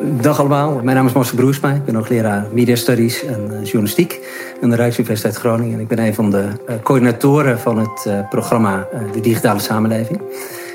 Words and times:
Dag 0.00 0.38
allemaal, 0.38 0.80
mijn 0.82 0.96
naam 0.96 1.06
is 1.06 1.12
Marcel 1.12 1.36
Broersma. 1.36 1.72
Ik 1.72 1.84
ben 1.84 1.94
hoogleraar 1.94 2.46
Media 2.52 2.76
Studies 2.76 3.24
en 3.24 3.48
uh, 3.50 3.64
Journalistiek 3.64 4.20
aan 4.62 4.70
de 4.70 4.76
Rijksuniversiteit 4.76 5.36
Groningen. 5.36 5.74
En 5.74 5.80
ik 5.80 5.88
ben 5.88 5.98
een 5.98 6.14
van 6.14 6.30
de 6.30 6.48
uh, 6.68 6.74
coördinatoren 6.82 7.58
van 7.58 7.78
het 7.78 8.04
uh, 8.08 8.28
programma 8.28 8.88
De 9.12 9.20
Digitale 9.20 9.58
Samenleving. 9.58 10.20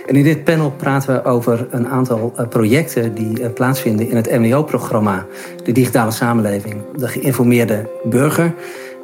En 0.08 0.16
in 0.16 0.24
dit 0.24 0.44
panel 0.44 0.72
praten 0.72 1.14
we 1.14 1.24
over 1.24 1.68
een 1.72 1.88
aantal 1.88 2.34
projecten 2.50 3.14
die 3.14 3.50
plaatsvinden 3.50 4.10
in 4.10 4.16
het 4.16 4.32
MWO-programma 4.32 5.26
De 5.64 5.72
Digitale 5.72 6.12
Samenleving, 6.12 6.76
de 6.96 7.08
geïnformeerde 7.08 7.90
burger. 8.04 8.54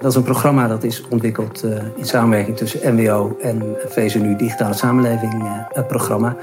Dat 0.02 0.12
is 0.12 0.18
een 0.18 0.24
programma 0.24 0.68
dat 0.68 0.84
is 0.84 1.04
ontwikkeld 1.10 1.64
in 1.96 2.06
samenwerking 2.06 2.58
tussen 2.58 2.96
MWO 2.96 3.38
en 3.42 3.64
VSNU 3.88 4.36
Digitale 4.36 4.74
Samenleving 4.74 5.44
programma 5.88 6.36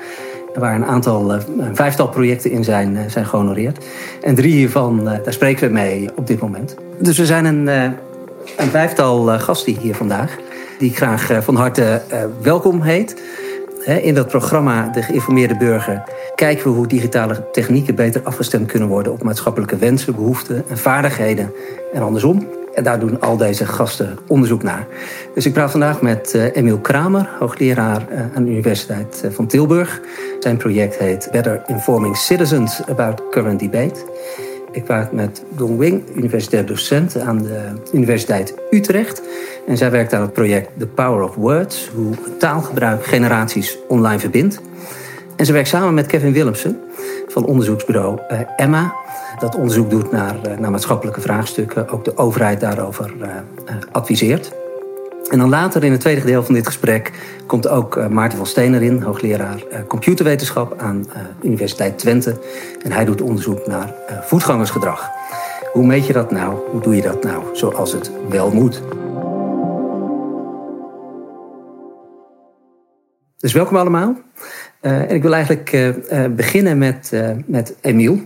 waar 0.59 0.75
een 0.75 0.85
aantal, 0.85 1.33
eh, 1.33 1.41
een 1.59 1.77
vijftal 1.77 2.09
projecten 2.09 2.51
in 2.51 2.65
zijn, 2.65 2.97
eh, 2.97 3.03
zijn 3.09 3.27
gehonoreerd. 3.27 3.85
En 4.23 4.35
drie 4.35 4.53
hiervan, 4.53 5.09
eh, 5.09 5.25
daar 5.25 5.33
spreken 5.33 5.67
we 5.67 5.73
mee 5.73 6.11
op 6.15 6.27
dit 6.27 6.41
moment. 6.41 6.77
Dus 6.99 7.19
we 7.19 7.27
zijn 7.27 7.45
een, 7.45 7.67
een 8.57 8.71
vijftal 8.71 9.39
gasten 9.39 9.77
hier 9.79 9.95
vandaag, 9.95 10.37
die 10.79 10.91
ik 10.91 10.97
graag 10.97 11.31
van 11.41 11.57
harte 11.57 12.03
welkom 12.43 12.83
heet. 12.83 13.23
In 14.03 14.15
dat 14.15 14.29
programma 14.29 14.89
De 14.89 15.03
Geïnformeerde 15.03 15.57
Burger 15.57 16.03
kijken 16.35 16.65
we 16.65 16.77
hoe 16.77 16.87
digitale 16.87 17.51
technieken 17.53 17.95
beter 17.95 18.21
afgestemd 18.25 18.71
kunnen 18.71 18.89
worden 18.89 19.13
op 19.13 19.23
maatschappelijke 19.23 19.77
wensen, 19.77 20.15
behoeften 20.15 20.65
en 20.69 20.79
vaardigheden 20.79 21.53
en 21.93 22.03
andersom. 22.03 22.47
En 22.77 22.83
daar 22.83 22.99
doen 22.99 23.21
al 23.21 23.37
deze 23.37 23.67
gasten 23.67 24.19
onderzoek 24.27 24.63
naar. 24.63 24.87
Dus 25.35 25.47
ik 25.47 25.53
praat 25.53 25.71
vandaag 25.71 26.03
met 26.03 26.33
uh, 26.37 26.57
Emiel 26.57 26.79
Kramer, 26.79 27.29
hoogleraar 27.39 28.07
uh, 28.11 28.21
aan 28.35 28.45
de 28.45 28.51
Universiteit 28.51 29.23
uh, 29.25 29.31
van 29.31 29.47
Tilburg. 29.47 30.01
Zijn 30.41 30.57
project 30.57 30.99
heet 30.99 31.29
Better 31.33 31.63
Informing 31.67 32.17
Citizens 32.17 32.83
About 32.89 33.23
Current 33.31 33.61
Debate. 33.61 34.05
Ik 34.73 34.85
praat 34.85 35.13
met 35.13 35.43
Dong 35.49 35.79
Wing, 35.79 36.03
universitair 36.17 36.67
docent 36.67 37.19
aan 37.21 37.43
de 37.43 37.61
Universiteit 37.93 38.55
Utrecht. 38.71 39.23
En 39.67 39.77
zij 39.77 39.91
werkt 39.91 40.13
aan 40.13 40.23
het 40.23 40.33
project 40.33 40.71
The 40.79 40.87
Power 40.87 41.23
of 41.23 41.35
Words, 41.35 41.91
hoe 41.95 42.15
taalgebruik 42.39 43.05
generaties 43.05 43.79
online 43.89 44.19
verbindt. 44.19 44.61
En 45.37 45.47
ze 45.47 45.53
werkt 45.53 45.69
samen 45.69 45.95
met 45.95 46.07
Kevin 46.07 46.33
Willemsen 46.33 46.81
van 47.29 47.45
onderzoeksbureau 47.45 48.21
Emma 48.57 48.95
dat 49.39 49.55
onderzoek 49.55 49.91
doet 49.91 50.11
naar, 50.11 50.43
eh, 50.43 50.59
naar 50.59 50.71
maatschappelijke 50.71 51.21
vraagstukken, 51.21 51.89
ook 51.89 52.05
de 52.05 52.17
overheid 52.17 52.61
daarover 52.61 53.13
uh, 53.21 53.29
adviseert. 53.93 54.53
En 55.31 55.39
dan 55.39 55.49
later 55.49 55.85
in 55.85 55.93
het 55.93 56.01
tweede 56.01 56.25
deel 56.25 56.45
van 56.45 56.55
dit 56.55 56.67
gesprek 56.67 57.13
komt 57.47 57.69
ook 57.69 58.09
Maarten 58.09 58.39
van 58.39 58.47
Steen 58.47 58.75
erin, 58.75 59.03
hoogleraar 59.03 59.63
computerwetenschap 59.89 60.81
aan 60.81 61.07
Universiteit 61.43 61.99
Twente. 61.99 62.41
En 62.83 62.93
hij 62.93 63.05
doet 63.05 63.21
onderzoek 63.21 63.67
naar 63.67 63.95
voetgangersgedrag. 64.23 65.11
Hoe 65.73 65.87
meet 65.87 66.07
je 66.07 66.13
dat 66.13 66.31
nou? 66.31 66.59
Hoe 66.71 66.81
doe 66.81 66.97
je 66.97 67.03
dat 67.03 67.23
nou 67.23 67.43
zoals 67.53 67.93
het 67.93 68.11
wel 68.29 68.51
moet? 68.51 68.83
Dus 73.37 73.53
welkom 73.53 73.77
allemaal. 73.77 74.15
En 74.81 75.11
ik 75.11 75.23
wil 75.23 75.35
eigenlijk 75.35 75.95
beginnen 76.37 76.79
met, 76.79 77.13
met 77.47 77.77
Emiel. 77.81 78.21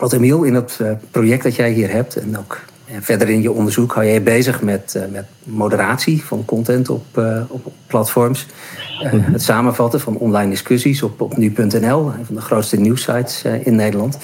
Wat 0.00 0.12
Emiel, 0.12 0.42
in 0.42 0.52
dat 0.52 0.78
eh, 0.80 0.90
project 1.10 1.42
dat 1.42 1.54
jij 1.54 1.70
hier 1.70 1.90
hebt 1.90 2.16
en 2.16 2.38
ook 2.38 2.60
verder 3.00 3.28
in 3.28 3.42
je 3.42 3.52
onderzoek 3.52 3.92
hou 3.92 4.06
jij 4.06 4.22
bezig 4.22 4.62
met, 4.62 4.94
eh, 4.94 5.02
met 5.12 5.24
moderatie 5.44 6.24
van 6.24 6.44
content 6.44 6.88
op, 6.88 7.04
op 7.48 7.72
platforms. 7.86 8.46
Mhm. 9.02 9.32
Het 9.32 9.42
samenvatten 9.42 10.00
van 10.00 10.16
online 10.16 10.50
discussies 10.50 11.02
op, 11.02 11.20
op 11.20 11.36
nu.nl, 11.36 12.12
een 12.18 12.26
van 12.26 12.34
de 12.34 12.40
grootste 12.40 12.76
nieuwsites 12.76 13.42
in 13.62 13.74
Nederland. 13.74 14.18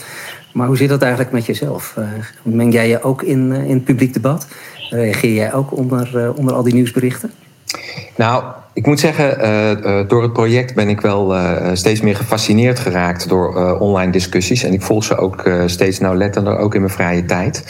Maar 0.52 0.66
hoe 0.66 0.76
zit 0.76 0.88
dat 0.88 1.02
eigenlijk 1.02 1.32
met 1.32 1.46
jezelf? 1.46 1.96
meng 2.42 2.72
jij 2.72 2.88
je 2.88 3.02
ook 3.02 3.22
in, 3.22 3.52
in 3.52 3.74
het 3.74 3.84
publiek 3.84 4.12
debat? 4.12 4.46
Reageer 4.90 5.34
jij 5.34 5.52
ook 5.52 5.76
onder, 5.76 6.32
onder 6.34 6.54
al 6.54 6.62
die 6.62 6.74
nieuwsberichten? 6.74 7.30
Nou, 8.16 8.44
ik 8.80 8.86
moet 8.86 9.00
zeggen, 9.00 9.40
uh, 9.40 9.70
uh, 9.70 10.08
door 10.08 10.22
het 10.22 10.32
project 10.32 10.74
ben 10.74 10.88
ik 10.88 11.00
wel 11.00 11.34
uh, 11.34 11.56
steeds 11.72 12.00
meer 12.00 12.16
gefascineerd 12.16 12.78
geraakt 12.78 13.28
door 13.28 13.78
online 13.78 14.12
discussies. 14.12 14.62
En 14.62 14.72
ik 14.72 14.82
volg 14.82 15.04
ze 15.04 15.16
ook 15.16 15.50
steeds 15.66 15.98
nauwlettender, 15.98 16.58
ook 16.58 16.74
in 16.74 16.80
mijn 16.80 16.92
vrije 16.92 17.24
tijd. 17.24 17.64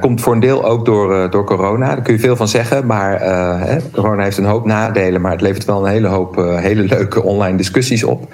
komt 0.00 0.20
voor 0.20 0.32
een 0.32 0.40
deel 0.40 0.64
ook 0.64 0.84
door, 0.84 1.30
door 1.30 1.44
corona, 1.44 1.86
daar 1.86 2.02
kun 2.02 2.14
je 2.14 2.20
veel 2.20 2.36
van 2.36 2.48
zeggen. 2.48 2.86
Maar 2.86 3.20
hè, 3.66 3.76
corona 3.92 4.22
heeft 4.22 4.36
een 4.36 4.44
hoop 4.44 4.66
nadelen, 4.66 5.20
maar 5.20 5.32
het 5.32 5.40
levert 5.40 5.64
wel 5.64 5.86
een 5.86 5.92
hele 5.92 6.08
hoop 6.08 6.36
hele 6.36 6.82
leuke 6.82 7.22
online 7.22 7.56
discussies 7.56 8.04
op. 8.04 8.28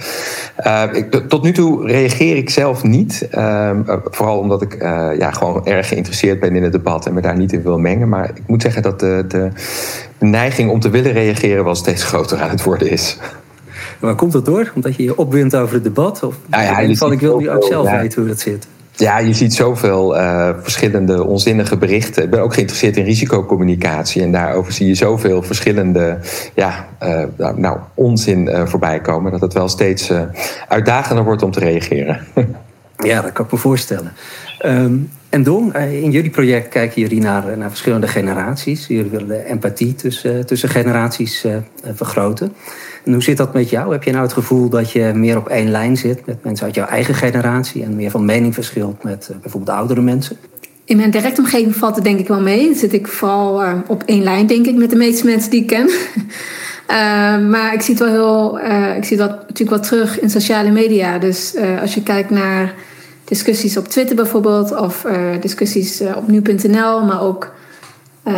Ik, 0.93 1.11
tot 1.29 1.43
nu 1.43 1.53
toe 1.53 1.87
reageer 1.87 2.37
ik 2.37 2.51
zelf 2.51 2.83
niet. 2.83 3.29
Ehm, 3.31 3.83
vooral 4.05 4.39
omdat 4.39 4.63
ik 4.63 4.77
ja, 5.19 5.31
gewoon 5.31 5.67
erg 5.67 5.89
geïnteresseerd 5.89 6.41
ben 6.41 6.57
in 6.57 6.63
het 6.63 6.73
debat 6.73 7.07
en 7.07 7.15
me 7.15 7.21
daar 7.21 7.37
niet 7.37 7.53
in 7.53 7.63
wil 7.63 7.79
mengen. 7.79 8.09
Maar 8.09 8.31
ik 8.35 8.43
moet 8.47 8.63
zeggen 8.63 8.83
dat 8.83 9.01
de, 9.01 9.25
de 9.29 9.49
neiging 10.21 10.71
om 10.71 10.81
te 10.81 10.91
willen 10.91 11.13
reageren 11.13 11.65
wel 11.65 11.75
steeds 11.75 12.05
groter 12.05 12.41
aan 12.41 12.51
het 12.51 12.63
worden 12.63 12.91
is. 12.91 13.19
Waar 13.99 14.15
komt 14.15 14.33
dat 14.33 14.45
door? 14.45 14.73
Omdat 14.75 14.97
je 14.97 15.03
je 15.03 15.17
opwint 15.17 15.57
over 15.57 15.75
het 15.75 15.85
debat? 15.85 16.23
Of 16.23 16.35
ja, 16.51 16.63
ja, 16.63 16.81
je 16.81 16.97
van, 16.97 17.13
ik 17.13 17.21
wil 17.21 17.39
nu 17.39 17.51
ook 17.51 17.65
zelf 17.65 17.91
weten 17.91 18.21
hoe 18.21 18.31
dat 18.31 18.41
zit. 18.41 18.67
Ja, 18.93 19.19
je 19.19 19.35
ziet 19.35 19.55
zoveel 19.55 20.17
uh, 20.17 20.49
verschillende 20.63 21.25
onzinnige 21.25 21.77
berichten. 21.77 22.23
Ik 22.23 22.31
ben 22.31 22.41
ook 22.41 22.55
geïnteresseerd 22.55 22.97
in 22.97 23.05
risicocommunicatie. 23.05 24.23
En 24.23 24.33
daarover 24.33 24.73
zie 24.73 24.87
je 24.87 24.95
zoveel 24.95 25.43
verschillende 25.43 26.19
ja, 26.55 26.89
uh, 27.03 27.25
nou, 27.57 27.79
onzin 27.95 28.49
uh, 28.49 28.67
voorbij 28.67 29.01
komen. 29.01 29.33
Dat 29.33 29.41
het 29.41 29.53
wel 29.53 29.69
steeds 29.69 30.13
uitdagender 30.69 31.25
wordt 31.25 31.43
om 31.43 31.51
te 31.51 31.61
reageren. 31.61 32.21
ja, 32.97 33.21
dat 33.21 33.33
kan 33.33 33.45
ik 33.45 33.53
me 33.53 33.59
voorstellen. 33.59 34.13
Um, 34.67 35.11
en 35.29 35.43
Dong, 35.43 35.73
eh, 35.73 36.03
in 36.03 36.11
jullie 36.11 36.31
project 36.31 36.69
kijken 36.69 37.03
jullie 37.03 37.21
naar, 37.21 37.59
naar 37.59 37.69
verschillende 37.69 38.09
generaties. 38.09 38.87
Jullie 38.87 39.11
willen 39.11 39.29
de 39.29 39.45
empathie 39.45 39.95
tussen, 39.95 40.47
tussen 40.47 40.69
generaties 40.69 41.47
vergroten. 41.95 42.53
En 43.05 43.13
hoe 43.13 43.23
zit 43.23 43.37
dat 43.37 43.55
met 43.55 43.71
jou? 43.71 43.93
Heb 43.93 44.03
je 44.03 44.11
nou 44.11 44.23
het 44.23 44.33
gevoel 44.33 44.69
dat 44.69 44.93
je 44.93 45.13
meer 45.15 45.37
op 45.37 45.49
één 45.49 45.71
lijn 45.71 45.97
zit 45.97 46.27
met 46.27 46.45
mensen 46.45 46.67
uit 46.67 46.75
jouw 46.75 46.87
eigen 46.87 47.15
generatie 47.15 47.83
en 47.83 47.97
meer 47.97 48.11
van 48.11 48.25
mening 48.25 48.55
verschilt 48.55 49.03
met 49.03 49.31
bijvoorbeeld 49.41 49.77
oudere 49.77 50.01
mensen? 50.01 50.37
In 50.85 50.97
mijn 50.97 51.11
directe 51.11 51.41
omgeving 51.41 51.77
valt 51.77 51.95
het 51.95 52.05
denk 52.05 52.19
ik 52.19 52.29
wel 52.29 52.41
mee. 52.41 52.65
Dan 52.65 52.75
zit 52.75 52.93
ik 52.93 53.09
vooral 53.09 53.63
op 53.87 54.03
één 54.07 54.23
lijn, 54.23 54.47
denk 54.47 54.67
ik, 54.67 54.75
met 54.75 54.91
de 54.91 54.97
meeste 54.97 55.27
mensen 55.27 55.51
die 55.51 55.61
ik 55.61 55.67
ken. 55.67 55.91
maar 57.51 57.75
ik 57.75 57.81
zie 57.81 57.95
het 57.95 58.03
wel 58.03 58.13
heel, 58.13 58.61
ik 58.97 59.05
zie 59.05 59.17
dat 59.17 59.31
natuurlijk 59.31 59.71
wel 59.71 59.81
terug 59.81 60.21
in 60.21 60.31
sociale 60.31 60.71
media. 60.71 61.19
Dus 61.19 61.55
als 61.81 61.95
je 61.95 62.03
kijkt 62.03 62.31
naar 62.31 62.75
discussies 63.31 63.77
op 63.77 63.89
Twitter 63.89 64.17
bijvoorbeeld, 64.17 64.77
of 64.77 65.05
uh, 65.05 65.41
discussies 65.41 66.01
uh, 66.01 66.17
op 66.17 66.29
nu.nl, 66.29 67.05
maar 67.05 67.23
ook 67.23 67.53
uh, 68.25 68.35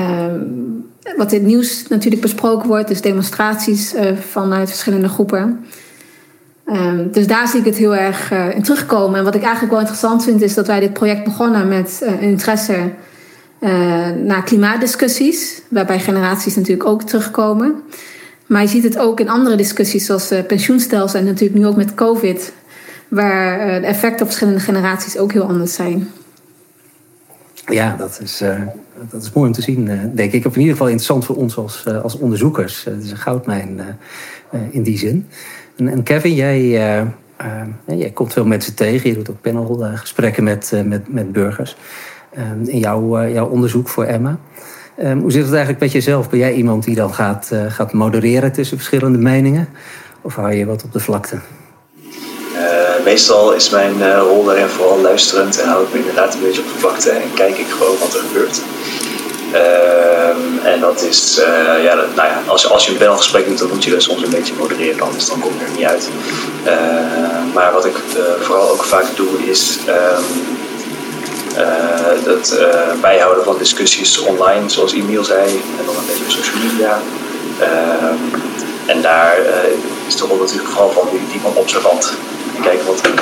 wat 1.16 1.32
in 1.32 1.38
het 1.38 1.48
nieuws 1.48 1.88
natuurlijk 1.88 2.22
besproken 2.22 2.68
wordt, 2.68 2.88
dus 2.88 3.00
demonstraties 3.00 3.94
uh, 3.94 4.00
vanuit 4.30 4.68
verschillende 4.68 5.08
groepen. 5.08 5.64
Um, 6.66 7.12
dus 7.12 7.26
daar 7.26 7.48
zie 7.48 7.60
ik 7.60 7.64
het 7.64 7.76
heel 7.76 7.94
erg 7.94 8.30
in 8.54 8.62
terugkomen. 8.62 9.18
En 9.18 9.24
wat 9.24 9.34
ik 9.34 9.42
eigenlijk 9.42 9.70
wel 9.70 9.80
interessant 9.80 10.24
vind, 10.24 10.42
is 10.42 10.54
dat 10.54 10.66
wij 10.66 10.80
dit 10.80 10.92
project 10.92 11.24
begonnen 11.24 11.68
met 11.68 12.04
interesse 12.20 12.90
naar 14.24 14.42
klimaatdiscussies, 14.44 15.62
waarbij 15.68 16.00
generaties 16.00 16.56
natuurlijk 16.56 16.88
ook 16.88 17.02
terugkomen. 17.02 17.74
Maar 18.46 18.62
je 18.62 18.68
ziet 18.68 18.84
het 18.84 18.98
ook 18.98 19.20
in 19.20 19.28
andere 19.28 19.56
discussies, 19.56 20.06
zoals 20.06 20.32
pensioenstelsel 20.46 21.18
en 21.18 21.24
natuurlijk 21.24 21.58
nu 21.58 21.66
ook 21.66 21.76
met 21.76 21.94
COVID 21.94 22.52
waar 23.12 23.60
eh, 23.60 23.80
de 23.80 23.86
effecten 23.86 24.20
op 24.20 24.26
verschillende 24.26 24.60
generaties 24.60 25.18
ook 25.18 25.32
heel 25.32 25.42
anders 25.42 25.74
zijn. 25.74 26.10
Ja, 27.66 27.96
dat 27.96 28.20
is, 28.22 28.42
uh, 28.42 28.60
dat 29.10 29.22
is 29.22 29.32
mooi 29.32 29.46
om 29.46 29.52
te 29.52 29.62
zien, 29.62 29.86
uh, 29.86 30.00
denk 30.14 30.32
ik. 30.32 30.46
Of 30.46 30.52
in 30.52 30.60
ieder 30.60 30.72
geval 30.72 30.88
interessant 30.88 31.24
voor 31.24 31.36
ons 31.36 31.56
als, 31.56 31.86
als 32.02 32.18
onderzoekers. 32.18 32.84
het 32.84 33.04
is 33.04 33.10
een 33.10 33.16
goudmijn 33.16 33.80
in 34.70 34.82
die 34.82 34.98
zin. 34.98 35.26
En, 35.76 36.02
Kevin, 36.02 36.34
jij, 36.34 36.68
jij 37.86 38.10
komt 38.14 38.32
veel 38.32 38.44
mensen 38.44 38.74
tegen. 38.74 39.08
Je 39.08 39.16
doet 39.16 39.30
ook 39.30 39.40
panelgesprekken 39.40 40.44
met, 40.44 40.72
met, 40.84 41.12
met 41.12 41.32
burgers. 41.32 41.76
in 42.64 42.78
jouw, 42.78 43.28
jouw 43.28 43.48
onderzoek 43.48 43.88
voor 43.88 44.04
Emma. 44.04 44.38
Um, 45.00 45.20
hoe 45.20 45.32
zit 45.32 45.42
het 45.42 45.52
eigenlijk 45.52 45.80
met 45.80 45.92
jezelf? 45.92 46.30
Ben 46.30 46.38
jij 46.38 46.54
iemand 46.54 46.84
die 46.84 46.94
dan 46.94 47.14
gaat, 47.14 47.50
gaat 47.68 47.92
modereren 47.92 48.52
tussen 48.52 48.76
verschillende 48.76 49.18
meningen? 49.18 49.68
Of 50.20 50.34
hou 50.34 50.52
je 50.52 50.66
wat 50.66 50.84
op 50.84 50.92
de 50.92 51.00
vlakte? 51.00 51.38
Meestal 53.04 53.52
is 53.52 53.70
mijn 53.70 53.98
uh, 53.98 54.18
rol 54.18 54.44
daarin 54.44 54.68
vooral 54.68 55.00
luisterend 55.00 55.60
en 55.60 55.68
hou 55.68 55.84
ik 55.84 55.92
me 55.92 55.98
inderdaad 55.98 56.34
een 56.34 56.40
beetje 56.40 56.60
op 56.60 56.72
de 56.72 56.78
vlakte 56.78 57.10
en 57.10 57.34
kijk 57.34 57.58
ik 57.58 57.66
gewoon 57.68 57.98
wat 57.98 58.14
er 58.14 58.20
gebeurt. 58.20 58.60
Uh, 59.52 60.72
en 60.72 60.80
dat 60.80 61.02
is, 61.02 61.38
uh, 61.38 61.84
ja, 61.84 61.94
nou 61.94 62.28
ja, 62.28 62.42
als, 62.46 62.70
als 62.70 62.86
je 62.86 62.92
een 62.92 62.98
panelgesprek 62.98 63.46
doet, 63.46 63.58
dan 63.58 63.68
moet 63.68 63.84
je 63.84 63.90
dat 63.90 64.02
soms 64.02 64.22
een 64.22 64.30
beetje 64.30 64.54
modereren, 64.54 65.00
anders 65.00 65.26
dan 65.26 65.40
kom 65.40 65.52
je 65.58 65.64
er 65.64 65.70
niet 65.70 65.86
uit. 65.86 66.08
Uh, 66.66 67.54
maar 67.54 67.72
wat 67.72 67.84
ik 67.84 67.96
vooral 68.40 68.70
ook 68.70 68.84
vaak 68.84 69.04
doe, 69.14 69.28
is 69.46 69.78
het 72.24 72.60
bijhouden 73.00 73.44
van 73.44 73.58
discussies 73.58 74.18
online, 74.18 74.68
zoals 74.70 74.92
Emiel 74.92 75.24
zei, 75.24 75.46
en 75.78 75.84
dan 75.86 75.96
een 75.96 76.06
beetje 76.06 76.24
op 76.24 76.30
social 76.30 76.62
media. 76.70 77.00
Ehm, 77.60 78.14
en 78.86 79.02
daar 79.02 79.36
is 80.06 80.16
de 80.16 80.24
rol 80.24 80.38
natuurlijk 80.38 80.68
vooral 80.68 80.90
van 80.90 81.08
die 81.30 81.40
van 81.40 81.52
observant 81.54 82.12
kijken 82.60 82.86
wat 82.86 83.00
er 83.00 83.12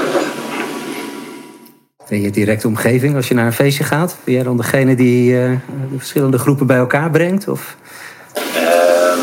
in 2.10 2.22
je 2.22 2.30
directe 2.30 2.66
omgeving 2.66 3.16
als 3.16 3.28
je 3.28 3.34
naar 3.34 3.46
een 3.46 3.52
feestje 3.52 3.84
gaat? 3.84 4.16
Ben 4.24 4.34
jij 4.34 4.42
dan 4.42 4.56
degene 4.56 4.94
die 4.94 5.32
uh, 5.32 5.50
de 5.90 5.98
verschillende 5.98 6.38
groepen 6.38 6.66
bij 6.66 6.76
elkaar 6.76 7.10
brengt? 7.10 7.48
Of? 7.48 7.76
Ehm, 8.54 9.18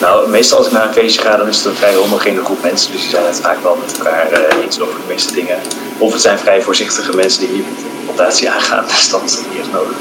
nou, 0.00 0.30
meestal 0.30 0.58
als 0.58 0.66
ik 0.66 0.72
naar 0.72 0.86
een 0.86 0.92
feestje 0.92 1.20
ga, 1.20 1.36
dan 1.36 1.48
is 1.48 1.56
het 1.56 1.64
een 1.64 1.74
vrij 1.74 1.94
homogene 1.94 2.44
groep 2.44 2.62
mensen. 2.62 2.92
Dus 2.92 3.00
die 3.00 3.10
zijn 3.10 3.24
het 3.24 3.40
vaak 3.40 3.62
wel 3.62 3.76
met 3.76 3.98
elkaar 3.98 4.32
uh, 4.32 4.64
eens 4.64 4.80
over 4.80 4.94
de 4.94 5.06
meeste 5.08 5.34
dingen. 5.34 5.56
Of 5.98 6.12
het 6.12 6.22
zijn 6.22 6.38
vrij 6.38 6.62
voorzichtige 6.62 7.16
mensen 7.16 7.40
die 7.40 7.54
niet 7.54 7.64
confrontatie 7.96 8.50
aangaan. 8.50 8.84
Dus 8.96 9.10
dan 9.10 9.24
is 9.24 9.34
dat 9.34 9.44
niet 9.50 9.60
echt 9.60 9.72
nodig. 9.72 9.96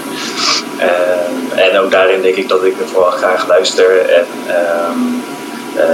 Ehm, 0.77 1.59
en 1.59 1.80
ook 1.80 1.92
daarin 1.92 2.21
denk 2.21 2.36
ik 2.36 2.50
dat 2.50 2.63
ik 2.63 2.74
vooral 2.86 3.12
graag 3.12 3.47
luister 3.47 4.00
en 4.00 4.25
ehm, 4.47 5.00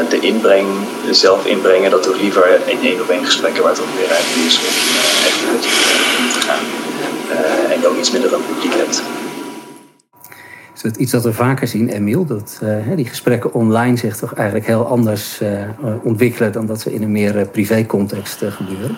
de 0.09 0.19
inbreng, 0.19 0.67
zelf 1.11 1.45
inbrengen, 1.45 1.91
dat 1.91 2.03
doe 2.03 2.15
liever 2.15 2.59
in 2.65 2.77
één 2.81 3.01
op 3.01 3.09
één 3.09 3.25
gesprekken 3.25 3.63
waar 3.63 3.71
het 3.71 3.81
ook 3.81 3.95
weer 3.97 4.07
ruimte 4.07 4.39
is 4.47 4.57
om 4.57 4.63
uh, 4.63 5.27
echt 5.27 5.51
met 5.51 5.61
te 6.33 6.39
gaan. 6.47 6.65
Uh, 7.31 7.73
en 7.73 7.79
je 7.81 7.87
ook 7.87 7.97
iets 7.97 8.11
minder 8.11 8.33
een 8.33 8.45
publiek 8.45 8.73
hebt. 8.73 9.03
Is 10.75 10.81
dat 10.81 10.95
iets 10.95 11.11
dat 11.11 11.23
we 11.23 11.33
vaker 11.33 11.67
zien, 11.67 11.89
Emiel? 11.89 12.25
Dat 12.25 12.61
die 12.95 13.05
gesprekken 13.05 13.53
online 13.53 13.97
zich 13.97 14.17
toch 14.17 14.33
eigenlijk 14.33 14.67
heel 14.67 14.85
anders 14.85 15.41
ontwikkelen 16.03 16.51
dan 16.51 16.65
dat 16.65 16.81
ze 16.81 16.93
in 16.93 17.01
een 17.03 17.11
meer 17.11 17.47
privé 17.51 17.85
context 17.85 18.43
gebeuren? 18.49 18.97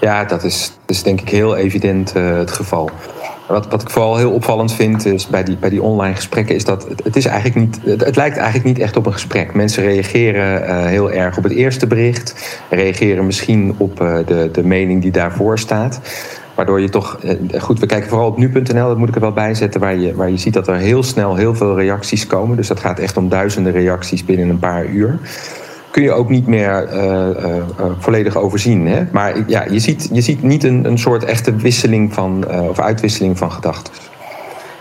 Ja, 0.00 0.24
dat 0.24 0.44
is, 0.44 0.72
dat 0.86 0.96
is 0.96 1.02
denk 1.02 1.20
ik 1.20 1.28
heel 1.28 1.56
evident 1.56 2.12
het 2.12 2.50
geval. 2.50 2.90
Wat, 3.48 3.82
ik 3.82 3.90
vooral 3.90 4.16
heel 4.16 4.32
opvallend 4.32 4.72
vind 4.72 5.06
is 5.06 5.26
bij 5.26 5.44
die, 5.44 5.56
bij 5.56 5.70
die 5.70 5.82
online 5.82 6.14
gesprekken, 6.14 6.54
is 6.54 6.64
dat 6.64 6.88
het, 7.04 7.16
is 7.16 7.24
eigenlijk 7.24 7.56
niet, 7.56 8.00
het, 8.00 8.16
lijkt 8.16 8.36
eigenlijk 8.36 8.64
niet 8.64 8.78
echt 8.78 8.96
op 8.96 9.06
een 9.06 9.12
gesprek. 9.12 9.54
Mensen 9.54 9.82
reageren 9.82 10.62
uh, 10.62 10.86
heel 10.86 11.12
erg 11.12 11.36
op 11.36 11.42
het 11.42 11.52
eerste 11.52 11.86
bericht, 11.86 12.58
reageren 12.70 13.26
misschien 13.26 13.74
op 13.76 14.00
uh, 14.00 14.18
de, 14.26 14.48
de 14.52 14.62
mening 14.62 15.02
die 15.02 15.10
daarvoor 15.10 15.58
staat. 15.58 16.00
Waardoor 16.54 16.80
je 16.80 16.88
toch, 16.88 17.18
uh, 17.24 17.60
goed, 17.60 17.78
we 17.78 17.86
kijken 17.86 18.08
vooral 18.08 18.28
op 18.28 18.38
nu.nl, 18.38 18.88
dat 18.88 18.98
moet 18.98 19.08
ik 19.08 19.14
er 19.14 19.20
wel 19.20 19.32
bij 19.32 19.54
zetten, 19.54 19.80
waar 19.80 19.96
je, 19.96 20.14
waar 20.14 20.30
je 20.30 20.36
ziet 20.36 20.54
dat 20.54 20.68
er 20.68 20.76
heel 20.76 21.02
snel 21.02 21.36
heel 21.36 21.54
veel 21.54 21.76
reacties 21.76 22.26
komen. 22.26 22.56
Dus 22.56 22.68
dat 22.68 22.80
gaat 22.80 22.98
echt 22.98 23.16
om 23.16 23.28
duizenden 23.28 23.72
reacties 23.72 24.24
binnen 24.24 24.48
een 24.48 24.58
paar 24.58 24.86
uur 24.86 25.18
kun 25.90 26.02
je 26.02 26.12
ook 26.12 26.28
niet 26.28 26.46
meer 26.46 26.88
uh, 26.92 27.02
uh, 27.02 27.62
volledig 27.98 28.36
overzien. 28.36 28.86
Hè? 28.86 29.04
Maar 29.12 29.34
ja, 29.46 29.64
je, 29.70 29.78
ziet, 29.78 30.08
je 30.12 30.20
ziet 30.20 30.42
niet 30.42 30.64
een, 30.64 30.84
een 30.84 30.98
soort 30.98 31.24
echte 31.24 31.56
wisseling 31.56 32.14
van, 32.14 32.44
of 32.68 32.80
uitwisseling 32.80 33.38
van 33.38 33.52
gedachten. 33.52 33.92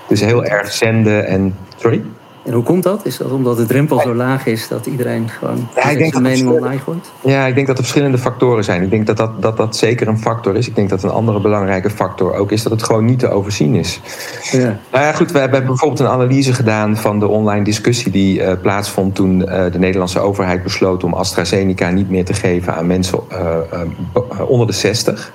Dus 0.08 0.22
heel 0.22 0.46
erg 0.46 0.72
zenden 0.72 1.28
en. 1.28 1.56
Sorry? 1.76 2.04
En 2.48 2.54
hoe 2.54 2.64
komt 2.64 2.84
dat? 2.84 3.06
Is 3.06 3.18
dat 3.18 3.32
omdat 3.32 3.58
de 3.58 3.66
drempel 3.66 4.00
zo 4.00 4.16
laag 4.16 4.46
is 4.46 4.68
dat 4.68 4.86
iedereen 4.86 5.30
gewoon 5.30 5.68
ja, 5.76 5.90
ik 5.90 5.98
denk 5.98 6.12
zijn 6.12 6.24
mening 6.24 6.50
online 6.50 6.80
gooit? 6.80 7.12
Ja, 7.22 7.46
ik 7.46 7.56
denk 7.56 7.68
dat 7.68 7.78
er 7.78 7.84
verschillende 7.84 8.18
factoren 8.18 8.64
zijn. 8.64 8.84
Ik 8.84 8.90
denk 8.90 9.08
dat 9.08 9.18
dat, 9.18 9.42
dat 9.42 9.58
dat 9.58 9.76
zeker 9.76 10.08
een 10.08 10.20
factor 10.20 10.56
is. 10.56 10.68
Ik 10.68 10.76
denk 10.76 10.90
dat 10.90 11.04
een 11.04 11.10
andere 11.10 11.42
belangrijke 11.42 11.90
factor 11.90 12.34
ook 12.34 12.52
is 12.52 12.64
dat 12.64 12.72
het 12.72 12.84
gewoon 12.84 13.06
niet 13.06 13.20
te 13.20 13.30
overzien 13.30 13.76
is. 13.76 14.02
Ja. 14.52 14.80
Nou 14.92 15.04
ja, 15.04 15.14
goed, 15.14 15.32
we 15.32 15.40
hebben 15.40 15.66
bijvoorbeeld 15.66 16.00
een 16.00 16.08
analyse 16.08 16.54
gedaan 16.54 16.98
van 16.98 17.20
de 17.20 17.28
online 17.28 17.64
discussie 17.64 18.12
die 18.12 18.40
uh, 18.40 18.52
plaatsvond 18.62 19.16
toen 19.16 19.42
uh, 19.42 19.72
de 19.72 19.80
Nederlandse 19.80 20.20
overheid 20.20 20.64
besloot 20.64 21.04
om 21.04 21.14
AstraZeneca 21.14 21.90
niet 21.90 22.10
meer 22.10 22.26
te 22.26 22.34
geven 22.34 22.76
aan 22.76 22.88
mensen 22.88 23.20
uh, 23.32 24.48
onder 24.48 24.68
de 24.68 24.74
60. 24.74 25.32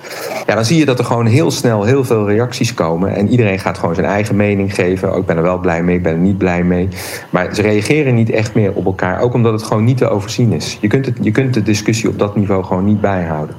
Ja, 0.46 0.54
dan 0.54 0.64
zie 0.64 0.78
je 0.78 0.84
dat 0.84 0.98
er 0.98 1.04
gewoon 1.04 1.26
heel 1.26 1.50
snel 1.50 1.84
heel 1.84 2.04
veel 2.04 2.28
reacties 2.28 2.74
komen 2.74 3.14
en 3.14 3.28
iedereen 3.28 3.58
gaat 3.58 3.78
gewoon 3.78 3.94
zijn 3.94 4.06
eigen 4.06 4.36
mening 4.36 4.74
geven. 4.74 5.12
Oh, 5.12 5.18
ik 5.18 5.26
ben 5.26 5.36
er 5.36 5.42
wel 5.42 5.58
blij 5.58 5.82
mee, 5.82 5.96
ik 5.96 6.02
ben 6.02 6.12
er 6.12 6.18
niet 6.18 6.38
blij 6.38 6.62
mee. 6.62 6.88
Maar 7.30 7.54
ze 7.54 7.62
reageren 7.62 8.14
niet 8.14 8.30
echt 8.30 8.54
meer 8.54 8.72
op 8.72 8.84
elkaar. 8.84 9.20
Ook 9.20 9.34
omdat 9.34 9.52
het 9.52 9.62
gewoon 9.62 9.84
niet 9.84 9.96
te 9.96 10.08
overzien 10.08 10.52
is. 10.52 10.78
Je 10.80 10.88
kunt, 10.88 11.06
het, 11.06 11.16
je 11.20 11.30
kunt 11.30 11.54
de 11.54 11.62
discussie 11.62 12.08
op 12.08 12.18
dat 12.18 12.36
niveau 12.36 12.64
gewoon 12.64 12.84
niet 12.84 13.00
bijhouden. 13.00 13.56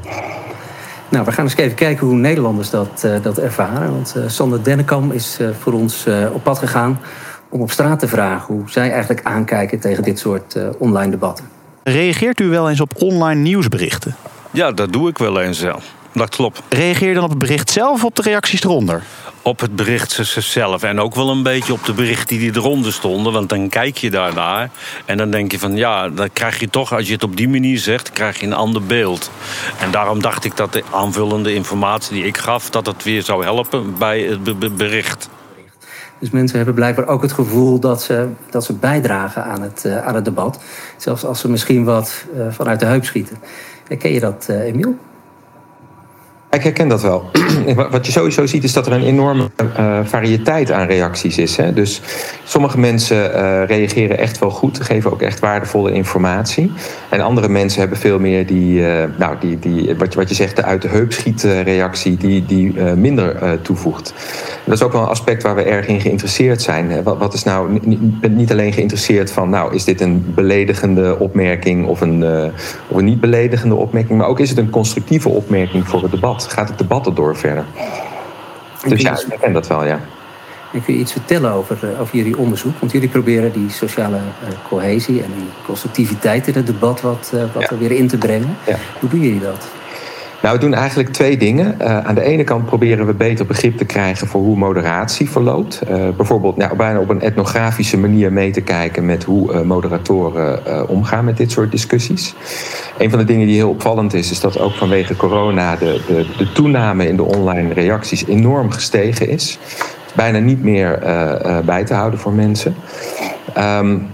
Nou, 1.10 1.26
we 1.26 1.32
gaan 1.32 1.44
eens 1.44 1.56
even 1.56 1.76
kijken 1.76 2.08
hoe 2.08 2.16
Nederlanders 2.16 2.70
dat, 2.70 3.04
uh, 3.06 3.16
dat 3.22 3.38
ervaren. 3.38 3.92
Want 3.92 4.14
uh, 4.18 4.24
Sander 4.28 4.64
Dennekam 4.64 5.12
is 5.12 5.38
uh, 5.42 5.50
voor 5.60 5.74
ons 5.74 6.08
op 6.34 6.44
pad 6.44 6.60
gegaan 6.60 7.00
om 7.50 7.62
op 7.62 7.72
straat 7.72 8.00
te 8.00 8.08
vragen 8.08 8.56
hoe 8.56 8.70
zij 8.70 8.92
eigenlijk 8.92 9.24
aankijken 9.24 9.80
tegen 9.80 10.04
dit 10.04 10.20
soort 10.20 10.58
online 10.78 11.12
debatten. 11.12 11.46
Reageert 11.84 12.40
u 12.40 12.50
wel 12.50 12.70
eens 12.70 12.82
op 12.82 12.92
online 13.02 13.42
nieuwsberichten? 13.42 14.16
Ja, 14.52 14.72
dat 14.72 14.94
doe 14.94 15.10
ik 15.10 15.18
wel 15.18 15.42
eens 15.42 15.60
zelf. 15.60 15.94
Dat 16.14 16.30
klopt. 16.30 16.62
Reageer 16.70 17.08
je 17.08 17.14
dan 17.14 17.24
op 17.24 17.30
het 17.30 17.40
bericht 17.40 17.70
zelf 17.70 17.94
of 17.94 18.04
op 18.04 18.16
de 18.16 18.22
reacties 18.22 18.64
eronder? 18.64 19.04
op 19.44 19.60
het 19.60 19.76
bericht 19.76 20.20
zelf. 20.40 20.84
En 20.84 21.00
ook 21.00 21.16
wel 21.16 21.30
een 21.30 21.44
beetje 21.44 21.74
op 21.74 21.86
de 21.86 21.94
berichten 21.94 22.38
die 22.38 22.56
eronder 22.56 22.94
stonden. 22.94 23.34
Want 23.34 23.50
dan 23.50 23.70
kijk 23.70 23.98
je 23.98 24.12
daarnaar. 24.12 24.70
En 25.06 25.18
dan 25.18 25.32
denk 25.32 25.52
je 25.52 25.60
van 25.60 25.76
ja, 25.76 26.10
dan 26.10 26.30
krijg 26.34 26.60
je 26.60 26.70
toch, 26.70 26.94
als 26.94 27.08
je 27.08 27.14
het 27.14 27.24
op 27.24 27.38
die 27.38 27.50
manier 27.50 27.78
zegt, 27.78 28.12
krijg 28.12 28.40
je 28.40 28.46
een 28.46 28.54
ander 28.54 28.84
beeld. 28.84 29.32
En 29.80 29.92
daarom 29.92 30.22
dacht 30.22 30.46
ik 30.46 30.58
dat 30.58 30.74
de 30.74 30.84
aanvullende 30.92 31.54
informatie 31.54 32.14
die 32.14 32.26
ik 32.26 32.38
gaf, 32.38 32.70
dat 32.70 32.86
het 32.86 33.04
weer 33.04 33.24
zou 33.24 33.44
helpen 33.44 33.98
bij 33.98 34.22
het 34.22 34.78
bericht. 34.78 35.30
Dus 36.20 36.30
mensen 36.30 36.58
hebben 36.58 36.76
blijkbaar 36.76 37.08
ook 37.08 37.22
het 37.22 37.32
gevoel 37.32 37.80
dat 37.80 38.04
ze, 38.04 38.28
dat 38.50 38.64
ze 38.64 38.74
bijdragen 38.74 39.44
aan 39.44 39.62
het, 39.62 39.84
uh, 39.86 40.06
aan 40.06 40.16
het 40.16 40.26
debat. 40.26 40.60
Zelfs 40.98 41.26
als 41.26 41.40
ze 41.40 41.50
misschien 41.50 41.84
wat 41.84 42.26
uh, 42.36 42.46
vanuit 42.50 42.80
de 42.80 42.86
heup 42.86 43.06
schieten. 43.06 43.38
Ken 43.98 44.14
je 44.14 44.20
dat, 44.20 44.48
uh, 44.50 44.60
Emiel? 44.60 44.98
Ik 46.54 46.64
herken 46.64 46.88
dat 46.88 47.02
wel. 47.02 47.30
Wat 47.92 48.06
je 48.06 48.12
sowieso 48.12 48.46
ziet 48.46 48.64
is 48.64 48.74
dat 48.74 48.88
er 48.88 48.94
een 48.94 49.04
enorme 49.04 49.50
uh, 49.80 50.00
variëteit 50.04 50.72
aan 50.72 50.88
reacties 50.88 51.38
is. 51.38 51.58
Hè? 51.58 51.74
Dus 51.74 52.02
sommige 52.44 52.80
mensen 52.80 53.32
uh, 53.32 53.66
reageren 53.68 54.18
echt 54.18 54.40
wel 54.40 54.50
goed, 54.50 54.84
geven 54.84 55.12
ook 55.12 55.22
echt 55.22 55.40
waardevolle 55.40 55.92
informatie. 55.92 56.72
En 57.10 57.22
andere 57.22 57.50
mensen 57.50 57.80
hebben 57.80 57.98
veel 57.98 58.20
meer 58.20 58.46
die, 58.46 58.80
uh, 58.80 59.04
nou, 59.18 59.36
die, 59.40 59.60
die 59.60 59.96
wat, 59.98 60.14
je, 60.14 60.20
wat 60.20 60.30
je 60.30 60.36
zegt, 60.36 60.56
de 60.56 60.64
uit 60.64 60.82
de 60.82 60.88
heup 60.88 61.14
schiet 61.14 61.44
reactie, 61.44 62.18
die, 62.18 62.46
die 62.46 62.74
minder 62.82 63.60
toevoegt. 63.62 64.14
Dat 64.64 64.74
is 64.74 64.84
ook 64.84 64.92
wel 64.92 65.02
een 65.02 65.08
aspect 65.08 65.44
waar 65.44 65.56
we 65.56 65.64
erg 65.64 65.88
in 65.88 66.02
geïnteresseerd 66.02 66.62
zijn. 66.62 67.04
Wat, 67.04 67.18
wat 67.18 67.34
is 67.34 67.44
nou, 67.44 67.80
niet, 67.82 68.30
niet 68.30 68.52
alleen 68.52 68.74
geïnteresseerd 68.74 69.32
van, 69.32 69.50
nou, 69.50 69.76
is 69.76 69.84
dit 69.84 70.02
een 70.02 70.32
beledigende 70.36 71.20
opmerking 71.20 71.88
of 71.88 72.02
een, 72.02 72.24
of 72.88 72.98
een 72.98 73.06
niet 73.06 73.20
beledigende 73.20 73.76
opmerking, 73.76 74.18
maar 74.18 74.28
ook 74.28 74.40
is 74.40 74.50
het 74.50 74.58
een 74.58 74.70
constructieve 74.70 75.30
opmerking 75.30 75.88
voor 75.88 76.02
het 76.02 76.12
debat 76.12 76.43
gaat 76.48 76.68
het 76.68 76.78
debat 76.78 77.06
erdoor 77.06 77.38
verder. 77.38 77.66
Dus 78.88 79.02
ja, 79.02 79.20
ik 79.30 79.40
ken 79.40 79.54
dat 79.54 79.68
wel, 79.68 79.86
ja. 79.86 80.00
En 80.74 80.84
kun 80.84 80.94
je 80.94 81.00
iets 81.00 81.12
vertellen 81.12 81.52
over, 81.52 81.78
eh, 81.82 82.02
over 82.02 82.16
jullie 82.18 82.38
onderzoek? 82.38 82.80
Want 82.80 82.92
jullie 82.92 83.10
proberen 83.10 83.52
die 83.52 83.70
sociale 83.70 84.18
uh, 84.18 84.50
cohesie 84.68 85.24
en 85.24 85.32
die 85.36 85.48
constructiviteit 85.66 86.48
in 86.48 86.54
het 86.54 86.66
debat 86.66 87.02
wat, 87.02 87.32
uh, 87.34 87.44
wat 87.54 87.70
er 87.70 87.78
weer 87.78 87.92
in 87.92 88.08
te 88.08 88.18
brengen. 88.18 88.58
Ja. 88.66 88.76
Hoe 89.00 89.10
doen 89.10 89.20
jullie 89.20 89.40
dat? 89.40 89.68
Nou, 90.44 90.56
we 90.56 90.62
doen 90.62 90.74
eigenlijk 90.74 91.10
twee 91.10 91.38
dingen. 91.38 91.76
Uh, 91.82 92.00
aan 92.00 92.16
de 92.16 92.22
ene 92.22 92.44
kant 92.44 92.66
proberen 92.66 93.06
we 93.06 93.14
beter 93.14 93.46
begrip 93.46 93.78
te 93.78 93.86
krijgen 93.86 94.28
voor 94.28 94.42
hoe 94.42 94.58
moderatie 94.58 95.30
verloopt. 95.30 95.82
Uh, 95.90 96.10
bijvoorbeeld 96.18 96.58
nou, 96.58 96.76
bijna 96.76 97.00
op 97.00 97.10
een 97.10 97.22
etnografische 97.22 97.98
manier 97.98 98.34
mee 98.34 98.52
te 98.52 98.62
kijken 98.62 99.06
met 99.06 99.24
hoe 99.24 99.54
uh, 99.54 99.62
moderatoren 99.62 100.90
omgaan 100.90 101.26
met 101.26 101.38
dit 101.38 101.52
soort 101.52 101.72
discussies. 101.72 102.36
Een 102.98 103.10
van 103.10 103.20
de 103.20 103.26
dingen 103.26 103.48
die 103.48 103.56
heel 103.56 103.70
opvallend 103.70 104.14
is, 104.14 104.32
is 104.32 104.40
dat 104.40 104.60
ook 104.60 104.74
vanwege 104.74 105.16
corona 105.16 105.76
de, 105.76 106.02
de, 106.08 106.26
de 106.38 106.52
toename 106.52 107.08
in 107.08 107.16
de 107.16 107.24
online 107.24 107.74
reacties 107.74 108.26
enorm 108.26 108.72
gestegen 108.72 109.30
is. 109.30 109.60
Bijna 110.16 110.40
niet 110.40 110.64
meer 110.64 111.00
bij 111.66 111.84
te 111.84 111.94
houden 111.94 112.20
voor 112.20 112.34
mensen. 112.34 112.76
Um, 113.58 114.08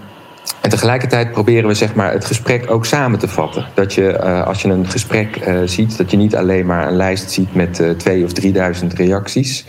en 0.62 0.70
tegelijkertijd 0.70 1.32
proberen 1.32 1.68
we 1.68 1.74
zeg 1.74 1.96
maar, 1.96 2.12
het 2.12 2.26
gesprek 2.26 2.72
ook 2.72 2.86
samen 2.86 3.20
te 3.20 3.28
vatten. 3.28 3.66
Dat 3.74 3.94
je 3.94 4.20
uh, 4.24 4.48
als 4.48 4.62
je 4.62 4.70
een 4.70 4.88
gesprek 4.88 5.48
uh, 5.48 5.60
ziet, 5.66 5.98
dat 5.98 6.12
je 6.12 6.18
niet 6.18 6.36
alleen 6.36 6.66
maar 6.66 6.88
een 6.88 6.96
lijst 6.96 7.32
ziet 7.32 7.56
met 7.56 7.80
uh, 7.80 7.90
twee 7.90 8.24
of 8.24 8.34
drieduizend 8.34 8.94
reacties. 8.94 9.66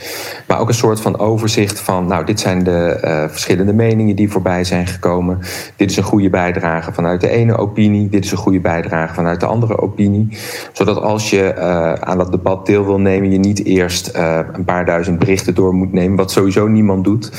Maar 0.47 0.59
ook 0.59 0.69
een 0.69 0.75
soort 0.75 1.01
van 1.01 1.19
overzicht 1.19 1.81
van, 1.81 2.07
nou, 2.07 2.25
dit 2.25 2.41
zijn 2.41 2.65
de 2.65 2.99
verschillende 3.31 3.73
meningen 3.73 4.17
die 4.17 4.31
voorbij 4.31 4.65
zijn 4.65 4.87
gekomen. 4.87 5.39
Dit 5.77 5.91
is 5.91 5.97
een 5.97 6.03
goede 6.03 6.31
bijdrage 6.31 6.93
vanuit 6.93 7.21
de 7.21 7.29
ene 7.29 7.57
opinie. 7.57 8.09
Dit 8.09 8.25
is 8.25 8.31
een 8.31 8.37
goede 8.37 8.61
bijdrage 8.61 9.15
vanuit 9.15 9.41
de 9.41 9.47
andere 9.47 9.79
opinie. 9.79 10.29
Zodat 10.73 11.01
als 11.01 11.31
je 11.31 11.57
aan 12.01 12.19
dat 12.19 12.33
debat 12.33 12.67
deel 12.67 12.85
wil 12.85 13.01
nemen, 13.01 13.31
je 13.31 13.39
niet 13.39 13.65
eerst 13.65 14.11
een 14.53 14.65
paar 14.65 14.85
duizend 14.85 15.19
berichten 15.19 15.55
door 15.55 15.75
moet 15.75 15.93
nemen. 15.93 16.17
Wat 16.17 16.31
sowieso 16.31 16.67
niemand 16.67 17.05
doet. 17.05 17.31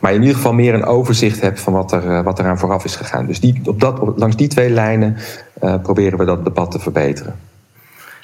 Maar 0.00 0.12
in 0.12 0.20
ieder 0.20 0.36
geval 0.36 0.52
meer 0.52 0.74
een 0.74 0.84
overzicht 0.84 1.40
hebt 1.40 1.60
van 1.60 1.72
wat 1.72 1.92
er, 1.92 2.22
wat 2.22 2.38
er 2.38 2.44
aan 2.44 2.58
vooraf 2.58 2.84
is 2.84 2.93
gegaan. 2.96 3.26
Dus 3.26 3.40
die, 3.40 3.60
op 3.64 3.80
dat, 3.80 4.00
langs 4.16 4.36
die 4.36 4.48
twee 4.48 4.70
lijnen 4.70 5.16
uh, 5.62 5.74
proberen 5.82 6.18
we 6.18 6.24
dat 6.24 6.44
debat 6.44 6.70
te 6.70 6.78
verbeteren. 6.78 7.36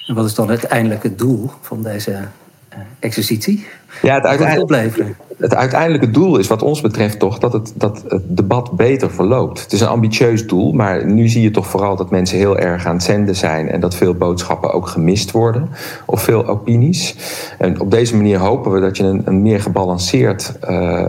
En 0.07 0.15
wat 0.15 0.25
is 0.27 0.35
dan 0.35 0.49
uiteindelijk 0.49 1.03
het 1.03 1.19
doel 1.19 1.51
van 1.61 1.83
deze 1.83 2.11
uh, 2.11 2.79
exercitie? 2.99 3.67
Ja, 4.03 4.15
het, 4.15 4.25
uiteindelijk, 4.25 4.97
het 4.97 5.30
uiteindelijke 5.49 6.11
doel 6.11 6.39
is 6.39 6.47
wat 6.47 6.63
ons 6.63 6.81
betreft 6.81 7.19
toch 7.19 7.39
dat 7.39 7.53
het, 7.53 7.73
dat 7.77 8.05
het 8.09 8.23
debat 8.27 8.73
beter 8.73 9.11
verloopt. 9.11 9.63
Het 9.63 9.73
is 9.73 9.81
een 9.81 9.89
ambitieus 9.89 10.47
doel, 10.47 10.73
maar 10.73 11.07
nu 11.07 11.29
zie 11.29 11.43
je 11.43 11.51
toch 11.51 11.67
vooral 11.67 11.97
dat 11.97 12.11
mensen 12.11 12.39
heel 12.39 12.59
erg 12.59 12.87
aan 12.87 12.95
het 12.95 13.03
zenden 13.03 13.37
zijn 13.37 13.69
en 13.69 13.81
dat 13.81 13.95
veel 13.95 14.15
boodschappen 14.15 14.73
ook 14.73 14.87
gemist 14.87 15.31
worden 15.31 15.69
of 16.07 16.23
veel 16.23 16.47
opinies. 16.47 17.17
En 17.59 17.81
op 17.81 17.91
deze 17.91 18.17
manier 18.17 18.39
hopen 18.39 18.73
we 18.73 18.81
dat 18.81 18.97
je 18.97 19.05
een, 19.05 19.23
een 19.25 19.43
meer, 19.43 19.61
gebalanceerd, 19.61 20.53
uh, 20.71 21.05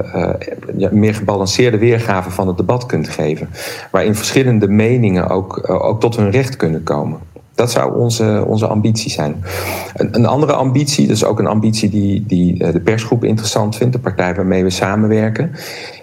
uh, 0.76 0.90
meer 0.92 1.16
gebalanceerde 1.16 1.78
weergave 1.78 2.32
van 2.32 2.48
het 2.48 2.58
debat 2.58 2.86
kunt 2.86 3.10
geven, 3.10 3.50
waarin 3.92 4.16
verschillende 4.16 4.68
meningen 4.68 5.30
ook, 5.30 5.68
uh, 5.70 5.86
ook 5.86 6.00
tot 6.00 6.16
hun 6.16 6.32
recht 6.32 6.56
kunnen 6.56 6.84
komen. 6.84 7.20
Dat 7.62 7.72
zou 7.72 7.96
onze, 7.96 8.44
onze 8.48 8.68
ambitie 8.68 9.12
zijn. 9.12 9.44
Een, 9.94 10.16
een 10.16 10.26
andere 10.26 10.54
ambitie, 10.54 11.08
dat 11.08 11.16
is 11.16 11.26
ook 11.26 11.40
een 11.40 11.48
ambitie 11.48 11.90
die, 11.90 12.24
die 12.28 12.72
de 12.72 12.80
persgroep 12.80 13.24
interessant 13.24 13.76
vindt, 13.76 13.94
de 13.94 14.00
partij 14.00 14.36
waarmee 14.36 14.64
we 14.64 14.70
samenwerken, 14.70 15.52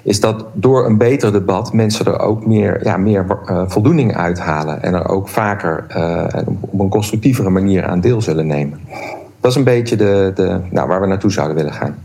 is 0.02 0.20
dat 0.20 0.44
door 0.52 0.86
een 0.86 0.98
beter 0.98 1.32
debat 1.32 1.72
mensen 1.72 2.06
er 2.06 2.18
ook 2.18 2.46
meer, 2.46 2.80
ja, 2.84 2.96
meer 2.96 3.26
voldoening 3.66 4.16
uithalen 4.16 4.82
en 4.82 4.94
er 4.94 5.08
ook 5.08 5.28
vaker 5.28 5.86
op 6.60 6.80
een 6.80 6.88
constructievere 6.88 7.50
manier 7.50 7.84
aan 7.84 8.00
deel 8.00 8.22
zullen 8.22 8.46
nemen. 8.46 8.80
Dat 9.40 9.50
is 9.50 9.56
een 9.56 9.64
beetje 9.64 9.96
de, 9.96 10.32
de, 10.34 10.60
nou, 10.70 10.88
waar 10.88 11.00
we 11.00 11.06
naartoe 11.06 11.32
zouden 11.32 11.56
willen 11.56 11.72
gaan. 11.72 11.96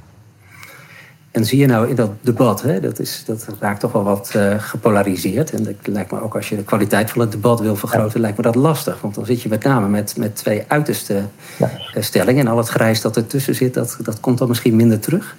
En 1.33 1.45
zie 1.45 1.59
je 1.59 1.65
nou 1.65 1.89
in 1.89 1.95
dat 1.95 2.11
debat, 2.21 2.61
hè, 2.61 2.79
dat, 2.79 2.99
is, 2.99 3.23
dat 3.25 3.47
raakt 3.59 3.79
toch 3.79 3.91
wel 3.91 4.03
wat 4.03 4.33
uh, 4.35 4.55
gepolariseerd. 4.57 5.51
En 5.51 5.63
dat 5.63 5.73
lijkt 5.83 6.11
me 6.11 6.21
ook 6.21 6.35
als 6.35 6.49
je 6.49 6.55
de 6.55 6.63
kwaliteit 6.63 7.11
van 7.11 7.21
het 7.21 7.31
debat 7.31 7.59
wil 7.59 7.75
vergroten, 7.75 8.19
lijkt 8.19 8.37
me 8.37 8.43
dat 8.43 8.55
lastig. 8.55 9.01
Want 9.01 9.15
dan 9.15 9.25
zit 9.25 9.41
je 9.41 9.49
met 9.49 9.63
name 9.63 9.87
met, 9.87 10.17
met 10.17 10.35
twee 10.35 10.63
uiterste 10.67 11.21
ja. 11.57 11.71
Eh, 11.93 12.03
stellingen. 12.03 12.45
En 12.45 12.51
al 12.51 12.57
het 12.57 12.67
grijs 12.67 13.01
dat 13.01 13.17
ertussen 13.17 13.55
zit, 13.55 13.73
dat, 13.73 13.97
dat 14.01 14.19
komt 14.19 14.37
dan 14.37 14.47
misschien 14.47 14.75
minder 14.75 14.99
terug. 14.99 15.35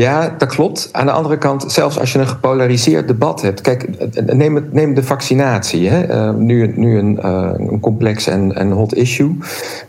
Ja, 0.00 0.34
dat 0.38 0.48
klopt. 0.48 0.88
Aan 0.92 1.06
de 1.06 1.12
andere 1.12 1.38
kant, 1.38 1.72
zelfs 1.72 1.98
als 1.98 2.12
je 2.12 2.18
een 2.18 2.26
gepolariseerd 2.26 3.08
debat 3.08 3.42
hebt. 3.42 3.60
Kijk, 3.60 3.88
neem, 4.72 4.94
de 4.94 5.02
vaccinatie. 5.02 5.88
Hè. 5.88 6.32
Nu, 6.32 6.72
nu 6.76 6.98
een, 6.98 7.18
uh, 7.24 7.50
een 7.56 7.80
complex 7.80 8.26
en, 8.26 8.70
hot 8.70 8.94
issue. 8.94 9.38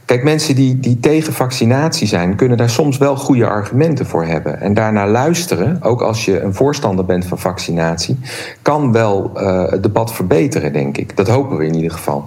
Kijk, 0.05 0.23
mensen 0.23 0.55
die, 0.55 0.79
die 0.79 0.99
tegen 0.99 1.33
vaccinatie 1.33 2.07
zijn, 2.07 2.35
kunnen 2.35 2.57
daar 2.57 2.69
soms 2.69 2.97
wel 2.97 3.15
goede 3.15 3.47
argumenten 3.47 4.05
voor 4.05 4.25
hebben. 4.25 4.61
En 4.61 4.73
daarna 4.73 5.07
luisteren, 5.07 5.77
ook 5.81 6.01
als 6.01 6.25
je 6.25 6.41
een 6.41 6.53
voorstander 6.53 7.05
bent 7.05 7.25
van 7.25 7.39
vaccinatie, 7.39 8.19
kan 8.61 8.91
wel 8.91 9.31
uh, 9.35 9.69
het 9.69 9.83
debat 9.83 10.13
verbeteren, 10.13 10.73
denk 10.73 10.97
ik. 10.97 11.17
Dat 11.17 11.27
hopen 11.27 11.57
we 11.57 11.65
in 11.65 11.75
ieder 11.75 11.91
geval. 11.91 12.25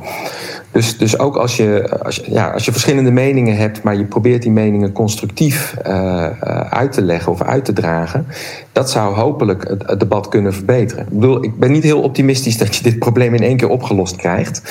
Dus, 0.74 0.98
dus 0.98 1.18
ook 1.18 1.36
als 1.36 1.56
je, 1.56 1.98
als, 2.02 2.16
ja, 2.16 2.50
als 2.50 2.64
je 2.64 2.72
verschillende 2.72 3.10
meningen 3.10 3.56
hebt, 3.56 3.82
maar 3.82 3.96
je 3.96 4.04
probeert 4.04 4.42
die 4.42 4.50
meningen 4.50 4.92
constructief 4.92 5.76
uh, 5.86 6.24
uit 6.70 6.92
te 6.92 7.02
leggen 7.02 7.32
of 7.32 7.42
uit 7.42 7.64
te 7.64 7.72
dragen, 7.72 8.26
dat 8.72 8.90
zou 8.90 9.14
hopelijk 9.14 9.68
het, 9.68 9.82
het, 9.86 10.00
debat 10.00 10.28
kunnen 10.28 10.52
verbeteren. 10.54 11.04
Ik 11.04 11.18
bedoel, 11.18 11.44
ik 11.44 11.58
ben 11.58 11.72
niet 11.72 11.82
heel 11.82 12.00
optimistisch 12.00 12.58
dat 12.58 12.76
je 12.76 12.82
dit 12.82 12.98
probleem 12.98 13.34
in 13.34 13.42
één 13.42 13.56
keer 13.56 13.68
opgelost 13.68 14.16
krijgt. 14.16 14.62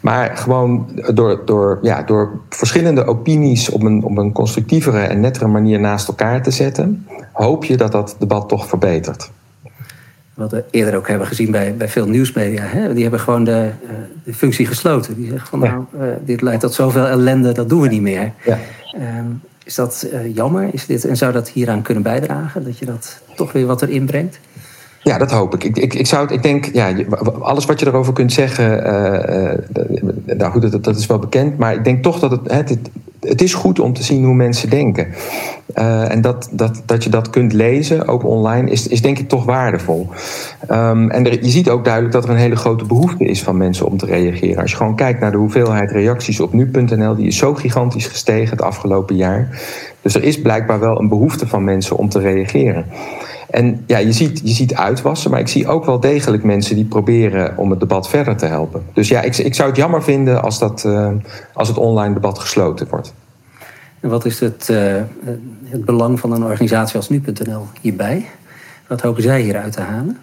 Maar 0.00 0.36
gewoon 0.36 0.88
door, 1.14 1.42
door, 1.44 1.78
ja, 1.82 2.02
door 2.02 2.40
verschillende 2.48 3.06
opinies 3.06 3.70
op 3.70 3.82
een, 3.82 4.04
op 4.04 4.18
een 4.18 4.32
constructievere 4.32 5.00
en 5.00 5.20
nettere 5.20 5.46
manier 5.46 5.80
naast 5.80 6.08
elkaar 6.08 6.42
te 6.42 6.50
zetten, 6.50 7.06
hoop 7.32 7.64
je 7.64 7.76
dat 7.76 7.92
dat 7.92 8.16
debat 8.18 8.48
toch 8.48 8.66
verbetert. 8.66 9.30
Wat 10.34 10.50
we 10.50 10.64
eerder 10.70 10.96
ook 10.96 11.08
hebben 11.08 11.26
gezien 11.26 11.50
bij, 11.50 11.74
bij 11.76 11.88
veel 11.88 12.08
nieuwsmedia. 12.08 12.62
Hè? 12.64 12.94
Die 12.94 13.02
hebben 13.02 13.20
gewoon 13.20 13.44
de, 13.44 13.70
eh, 13.88 13.94
de 14.24 14.34
functie 14.34 14.66
gesloten. 14.66 15.14
Die 15.14 15.28
zeggen 15.28 15.48
van 15.48 15.58
nou, 15.58 15.84
uh, 15.96 16.06
dit 16.24 16.42
leidt 16.42 16.60
tot 16.60 16.74
zoveel 16.74 17.06
ellende, 17.06 17.52
dat 17.52 17.68
doen 17.68 17.80
we 17.80 17.88
niet 17.88 18.02
meer. 18.02 18.32
Ja. 18.44 18.58
Um, 19.18 19.40
is 19.64 19.74
dat 19.74 20.06
uh, 20.12 20.34
jammer? 20.34 20.68
Is 20.72 20.86
dit, 20.86 21.04
en 21.04 21.16
zou 21.16 21.32
dat 21.32 21.48
hieraan 21.48 21.82
kunnen 21.82 22.02
bijdragen? 22.02 22.64
Dat 22.64 22.78
je 22.78 22.84
dat 22.84 23.20
toch 23.34 23.52
weer 23.52 23.66
wat 23.66 23.82
erin 23.82 24.06
brengt? 24.06 24.38
Ja, 25.02 25.18
dat 25.18 25.30
hoop 25.30 25.54
ik. 25.54 25.64
Ik, 25.64 25.78
ik, 25.78 25.94
ik, 25.94 26.06
zou, 26.06 26.32
ik 26.32 26.42
denk, 26.42 26.64
ja, 26.72 26.94
alles 27.40 27.64
wat 27.64 27.80
je 27.80 27.86
erover 27.86 28.12
kunt 28.12 28.32
zeggen, 28.32 28.78
uh, 28.78 30.36
nou 30.36 30.52
goed, 30.52 30.72
dat, 30.72 30.84
dat 30.84 30.96
is 30.96 31.06
wel 31.06 31.18
bekend. 31.18 31.58
Maar 31.58 31.74
ik 31.74 31.84
denk 31.84 32.02
toch 32.02 32.18
dat 32.18 32.30
het, 32.30 32.50
het, 32.68 32.78
het 33.28 33.42
is 33.42 33.54
goed 33.54 33.80
om 33.80 33.92
te 33.92 34.02
zien 34.02 34.24
hoe 34.24 34.34
mensen 34.34 34.70
denken. 34.70 35.06
Uh, 35.74 36.10
en 36.10 36.20
dat, 36.20 36.48
dat, 36.52 36.82
dat 36.86 37.04
je 37.04 37.10
dat 37.10 37.30
kunt 37.30 37.52
lezen, 37.52 38.08
ook 38.08 38.24
online, 38.24 38.70
is, 38.70 38.86
is 38.86 39.02
denk 39.02 39.18
ik 39.18 39.28
toch 39.28 39.44
waardevol. 39.44 40.08
Um, 40.70 41.10
en 41.10 41.24
je 41.24 41.48
ziet 41.48 41.70
ook 41.70 41.84
duidelijk 41.84 42.14
dat 42.14 42.24
er 42.24 42.30
een 42.30 42.36
hele 42.36 42.56
grote 42.56 42.84
behoefte 42.84 43.24
is 43.24 43.42
van 43.42 43.56
mensen 43.56 43.86
om 43.86 43.96
te 43.96 44.06
reageren. 44.06 44.62
Als 44.62 44.70
je 44.70 44.76
gewoon 44.76 44.96
kijkt 44.96 45.20
naar 45.20 45.30
de 45.30 45.36
hoeveelheid 45.36 45.90
reacties 45.90 46.40
op 46.40 46.52
nu.nl, 46.52 47.16
die 47.16 47.26
is 47.26 47.36
zo 47.36 47.54
gigantisch 47.54 48.06
gestegen 48.06 48.50
het 48.50 48.62
afgelopen 48.62 49.16
jaar. 49.16 49.62
Dus 50.00 50.14
er 50.14 50.22
is 50.22 50.40
blijkbaar 50.40 50.80
wel 50.80 51.00
een 51.00 51.08
behoefte 51.08 51.46
van 51.46 51.64
mensen 51.64 51.96
om 51.96 52.08
te 52.08 52.18
reageren. 52.18 52.86
En 53.52 53.84
ja, 53.86 53.98
je 53.98 54.12
ziet, 54.12 54.40
je 54.44 54.52
ziet 54.52 54.74
uitwassen, 54.74 55.30
maar 55.30 55.40
ik 55.40 55.48
zie 55.48 55.68
ook 55.68 55.84
wel 55.84 56.00
degelijk 56.00 56.42
mensen 56.42 56.76
die 56.76 56.84
proberen 56.84 57.56
om 57.56 57.70
het 57.70 57.80
debat 57.80 58.08
verder 58.08 58.36
te 58.36 58.46
helpen. 58.46 58.82
Dus 58.92 59.08
ja, 59.08 59.20
ik, 59.20 59.36
ik 59.36 59.54
zou 59.54 59.68
het 59.68 59.78
jammer 59.78 60.02
vinden 60.02 60.42
als, 60.42 60.58
dat, 60.58 60.84
uh, 60.86 61.10
als 61.52 61.68
het 61.68 61.76
online 61.76 62.14
debat 62.14 62.38
gesloten 62.38 62.86
wordt. 62.90 63.14
En 64.00 64.08
wat 64.08 64.24
is 64.24 64.40
het, 64.40 64.68
uh, 64.70 65.02
het 65.64 65.84
belang 65.84 66.20
van 66.20 66.32
een 66.32 66.44
organisatie 66.44 66.96
als 66.96 67.08
nu.nl 67.08 67.66
hierbij? 67.80 68.26
Wat 68.86 69.00
hopen 69.00 69.22
zij 69.22 69.40
hieruit 69.40 69.72
te 69.72 69.80
halen? 69.80 70.18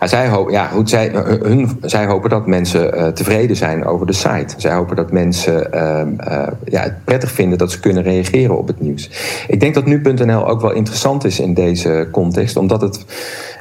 Ja, 0.00 0.06
zij, 0.06 0.28
hopen, 0.28 0.52
ja, 0.52 0.66
goed, 0.66 0.90
zij, 0.90 1.10
hun, 1.42 1.78
zij 1.82 2.06
hopen 2.06 2.30
dat 2.30 2.46
mensen 2.46 2.94
uh, 2.94 3.06
tevreden 3.06 3.56
zijn 3.56 3.84
over 3.84 4.06
de 4.06 4.12
site. 4.12 4.54
Zij 4.56 4.74
hopen 4.74 4.96
dat 4.96 5.12
mensen 5.12 5.68
uh, 5.74 6.02
uh, 6.28 6.46
ja, 6.64 6.82
het 6.82 7.04
prettig 7.04 7.30
vinden 7.30 7.58
dat 7.58 7.70
ze 7.72 7.80
kunnen 7.80 8.02
reageren 8.02 8.58
op 8.58 8.66
het 8.66 8.80
nieuws. 8.80 9.10
Ik 9.48 9.60
denk 9.60 9.74
dat 9.74 9.86
nu.nl 9.86 10.48
ook 10.48 10.60
wel 10.60 10.72
interessant 10.72 11.24
is 11.24 11.40
in 11.40 11.54
deze 11.54 12.08
context, 12.12 12.56
omdat 12.56 12.80
het 12.80 13.04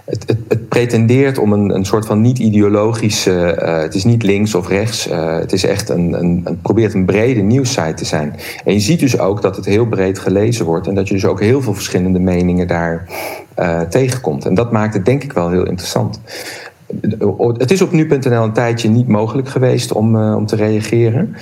het, 0.05 0.35
het, 0.47 0.67
pretendeert 0.67 1.37
om 1.37 1.53
een, 1.53 1.75
een 1.75 1.85
soort 1.85 2.05
van 2.05 2.21
niet-ideologische. 2.21 3.57
Uh, 3.61 3.77
het 3.77 3.95
is 3.95 4.03
niet 4.03 4.23
links 4.23 4.55
of 4.55 4.67
rechts. 4.67 5.09
Uh, 5.09 5.37
het 5.37 5.53
is 5.53 5.65
echt 5.65 5.89
een, 5.89 6.13
een, 6.13 6.59
probeert 6.61 6.93
een 6.93 7.05
brede 7.05 7.41
nieuwssite 7.41 7.93
te 7.93 8.05
zijn. 8.05 8.35
En 8.65 8.73
je 8.73 8.79
ziet 8.79 8.99
dus 8.99 9.19
ook 9.19 9.41
dat 9.41 9.55
het 9.55 9.65
heel 9.65 9.85
breed 9.85 10.19
gelezen 10.19 10.65
wordt. 10.65 10.87
En 10.87 10.95
dat 10.95 11.07
je 11.07 11.13
dus 11.13 11.25
ook 11.25 11.39
heel 11.39 11.61
veel 11.61 11.73
verschillende 11.73 12.19
meningen 12.19 12.67
daar 12.67 13.07
uh, 13.59 13.81
tegenkomt. 13.81 14.45
En 14.45 14.53
dat 14.53 14.71
maakt 14.71 14.93
het 14.93 15.05
denk 15.05 15.23
ik 15.23 15.33
wel 15.33 15.49
heel 15.49 15.65
interessant. 15.65 16.19
Het 17.57 17.71
is 17.71 17.81
op 17.81 17.91
nu.nl 17.91 18.43
een 18.43 18.53
tijdje 18.53 18.89
niet 18.89 19.07
mogelijk 19.07 19.47
geweest 19.47 19.91
om, 19.91 20.33
om 20.33 20.45
te 20.45 20.55
reageren. 20.55 21.35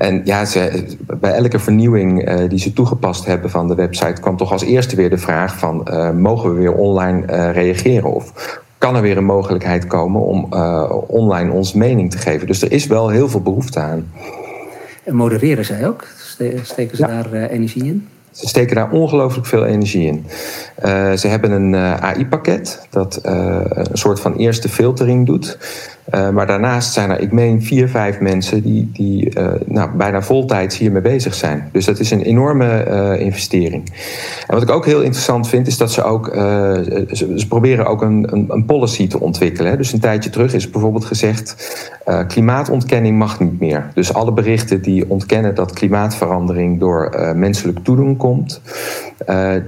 En 0.00 0.20
ja, 0.24 0.44
ze, 0.44 0.84
bij 1.20 1.32
elke 1.32 1.58
vernieuwing 1.58 2.28
uh, 2.28 2.48
die 2.48 2.58
ze 2.58 2.72
toegepast 2.72 3.24
hebben 3.24 3.50
van 3.50 3.68
de 3.68 3.74
website 3.74 4.20
kwam 4.20 4.36
toch 4.36 4.52
als 4.52 4.62
eerste 4.62 4.96
weer 4.96 5.10
de 5.10 5.18
vraag 5.18 5.58
van 5.58 5.86
uh, 5.90 6.10
mogen 6.10 6.54
we 6.54 6.60
weer 6.60 6.72
online 6.72 7.26
uh, 7.30 7.52
reageren 7.52 8.12
of 8.12 8.60
kan 8.78 8.96
er 8.96 9.02
weer 9.02 9.16
een 9.16 9.24
mogelijkheid 9.24 9.86
komen 9.86 10.20
om 10.20 10.52
online 11.06 11.52
onze 11.52 11.78
mening 11.78 12.10
te 12.10 12.18
geven. 12.18 12.46
Dus 12.46 12.62
er 12.62 12.72
is 12.72 12.86
wel 12.86 13.08
heel 13.08 13.28
veel 13.28 13.42
behoefte 13.42 13.80
aan. 13.80 14.12
En 15.04 15.14
modereren 15.14 15.64
zij 15.64 15.86
ook? 15.86 16.06
Steken 16.62 16.96
ze 16.96 17.06
ja. 17.06 17.22
daar 17.22 17.48
energie 17.48 17.84
in? 17.84 18.08
Ze 18.30 18.48
steken 18.48 18.76
daar 18.76 18.90
ongelooflijk 18.90 19.46
veel 19.46 19.64
energie 19.64 20.06
in. 20.06 20.26
Uh, 20.84 21.12
ze 21.12 21.28
hebben 21.28 21.50
een 21.50 21.72
uh, 21.72 21.94
AI-pakket 21.94 22.86
dat 22.90 23.20
uh, 23.26 23.60
een 23.64 23.98
soort 23.98 24.20
van 24.20 24.36
eerste 24.36 24.68
filtering 24.68 25.26
doet. 25.26 25.58
Uh, 26.14 26.30
maar 26.30 26.46
daarnaast 26.46 26.92
zijn 26.92 27.10
er, 27.10 27.20
ik 27.20 27.32
meen, 27.32 27.62
vier, 27.62 27.88
vijf 27.88 28.20
mensen 28.20 28.62
die, 28.62 28.90
die 28.92 29.38
uh, 29.38 29.48
nou, 29.66 29.90
bijna 29.90 30.22
voltijds 30.22 30.78
hiermee 30.78 31.02
bezig 31.02 31.34
zijn. 31.34 31.68
Dus 31.72 31.84
dat 31.84 31.98
is 31.98 32.10
een 32.10 32.22
enorme 32.22 32.86
uh, 32.88 33.20
investering. 33.20 33.92
En 34.46 34.54
wat 34.54 34.62
ik 34.62 34.70
ook 34.70 34.86
heel 34.86 35.00
interessant 35.00 35.48
vind, 35.48 35.66
is 35.66 35.78
dat 35.78 35.92
ze 35.92 36.02
ook. 36.02 36.28
Ze, 37.12 37.32
ze, 37.36 37.46
proberen 37.48 37.86
ook 37.86 38.02
een, 38.02 38.28
een, 38.32 38.44
een, 38.48 38.64
policy 38.64 39.08
te 39.08 39.20
ontwikkelen. 39.20 39.76
Dus 39.76 39.92
een 39.92 40.00
tijdje 40.00 40.30
terug 40.30 40.54
is 40.54 40.70
bijvoorbeeld 40.70 41.04
gezegd: 41.04 41.56
klimaatontkenning 42.28 43.18
mag 43.18 43.40
niet 43.40 43.60
meer. 43.60 43.90
Dus 43.94 44.14
alle 44.14 44.32
berichten 44.32 44.82
die 44.82 45.10
ontkennen 45.10 45.54
dat 45.54 45.72
klimaatverandering 45.72 46.80
door 46.80 47.32
menselijk 47.34 47.78
toedoen 47.84 48.16
komt, 48.16 48.60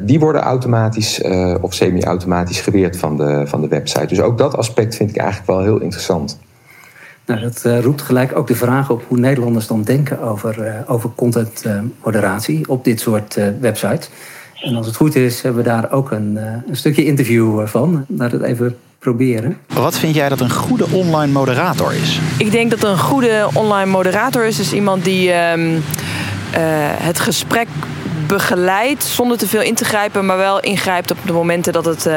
die 0.01 0.21
worden 0.21 0.43
automatisch 0.43 1.21
of 1.61 1.75
semi-automatisch 1.75 2.61
geweerd 2.61 2.97
van 2.97 3.17
de, 3.17 3.43
van 3.45 3.61
de 3.61 3.69
website. 3.69 4.07
Dus 4.07 4.21
ook 4.21 4.39
dat 4.39 4.57
aspect 4.57 4.95
vind 4.95 5.11
ik 5.11 5.17
eigenlijk 5.17 5.51
wel 5.51 5.61
heel 5.61 5.81
interessant. 5.81 6.32
Nou, 7.27 7.41
dat 7.41 7.63
uh, 7.67 7.81
roept 7.81 8.03
gelijk 8.03 8.37
ook 8.37 8.47
de 8.47 8.55
vraag 8.55 8.91
op 8.91 9.05
hoe 9.09 9.19
Nederlanders 9.19 9.67
dan 9.67 9.83
denken 9.83 10.21
over, 10.21 10.67
uh, 10.67 10.75
over 10.87 11.11
contentmoderatie 11.15 12.59
uh, 12.59 12.65
op 12.69 12.85
dit 12.85 13.01
soort 13.01 13.39
websites. 13.61 14.11
En 14.61 14.77
als 14.77 14.87
het 14.87 14.97
goed 14.97 15.15
is, 15.15 15.43
hebben 15.43 15.63
we 15.63 15.69
daar 15.69 15.93
ook 15.93 16.11
een, 16.11 16.37
een 16.69 16.77
stukje 16.77 17.05
interview 17.05 17.67
van. 17.67 18.05
Laten 18.09 18.39
we 18.39 18.45
het 18.45 18.55
even 18.55 18.77
proberen. 18.99 19.57
Wat 19.75 19.99
vind 19.99 20.15
jij 20.15 20.29
dat 20.29 20.41
een 20.41 20.51
goede 20.51 20.87
online 20.91 21.33
moderator 21.33 21.95
is? 21.95 22.21
Ik 22.39 22.51
denk 22.51 22.71
dat 22.71 22.83
een 22.83 22.99
goede 22.99 23.49
online 23.55 23.91
moderator 23.91 24.45
is, 24.45 24.59
is 24.59 24.73
iemand 24.73 25.05
die 25.05 25.33
um, 25.33 25.83
het 26.99 27.21
gesprek 27.21 27.69
begeleidt 28.33 29.05
zonder 29.05 29.39
te 29.39 29.47
veel 29.47 29.63
in 29.63 29.75
te 29.75 29.85
grijpen, 29.85 30.27
maar 30.27 30.37
wel 30.37 30.61
ingrijpt 30.61 31.11
op 31.11 31.19
de 31.27 31.33
momenten 31.33 31.73
dat 31.73 31.85
het 31.85 32.09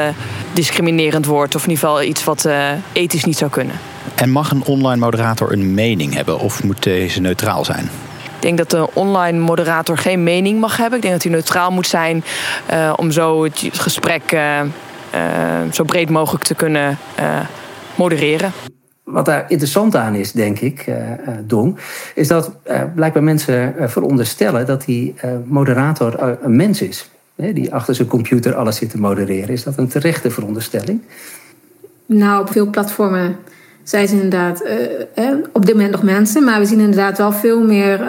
discriminerend 0.52 1.26
wordt 1.26 1.54
of 1.54 1.62
in 1.62 1.70
ieder 1.70 1.84
geval 1.84 2.02
iets 2.02 2.24
wat 2.24 2.48
ethisch 2.92 3.24
niet 3.24 3.38
zou 3.38 3.50
kunnen. 3.50 3.74
En 4.14 4.30
mag 4.30 4.50
een 4.50 4.62
online 4.64 5.00
moderator 5.00 5.52
een 5.52 5.74
mening 5.74 6.14
hebben 6.14 6.38
of 6.38 6.62
moet 6.62 6.82
deze 6.82 7.20
neutraal 7.20 7.64
zijn? 7.64 7.90
Ik 8.24 8.42
denk 8.42 8.58
dat 8.58 8.70
de 8.70 8.88
online 8.92 9.38
moderator 9.38 9.98
geen 9.98 10.22
mening 10.22 10.60
mag 10.60 10.76
hebben. 10.76 10.96
Ik 10.96 11.02
denk 11.02 11.14
dat 11.14 11.22
hij 11.22 11.32
neutraal 11.32 11.70
moet 11.70 11.86
zijn 11.86 12.24
uh, 12.72 12.92
om 12.96 13.10
zo 13.10 13.44
het 13.44 13.68
gesprek 13.72 14.36
zo 15.72 15.84
breed 15.84 16.10
mogelijk 16.10 16.44
te 16.44 16.54
kunnen 16.54 16.98
modereren. 17.94 18.52
Wat 19.06 19.24
daar 19.24 19.44
interessant 19.48 19.96
aan 19.96 20.14
is, 20.14 20.32
denk 20.32 20.58
ik, 20.58 20.84
Dong, 21.44 21.76
is 22.14 22.28
dat 22.28 22.50
blijkbaar 22.94 23.22
mensen 23.22 23.74
veronderstellen 23.78 24.66
dat 24.66 24.84
die 24.84 25.14
moderator 25.44 26.38
een 26.42 26.56
mens 26.56 26.82
is. 26.82 27.10
die 27.36 27.74
achter 27.74 27.94
zijn 27.94 28.08
computer 28.08 28.54
alles 28.54 28.76
zit 28.76 28.90
te 28.90 28.98
modereren. 28.98 29.48
Is 29.48 29.62
dat 29.62 29.78
een 29.78 29.88
terechte 29.88 30.30
veronderstelling? 30.30 31.00
Nou, 32.06 32.40
op 32.40 32.52
veel 32.52 32.70
platformen 32.70 33.36
zijn 33.82 34.08
ze 34.08 34.14
inderdaad 34.14 34.60
eh, 35.14 35.24
op 35.52 35.66
dit 35.66 35.74
moment 35.74 35.92
nog 35.92 36.02
mensen, 36.02 36.44
maar 36.44 36.60
we 36.60 36.66
zien 36.66 36.80
inderdaad 36.80 37.18
wel 37.18 37.32
veel 37.32 37.60
meer 37.60 38.00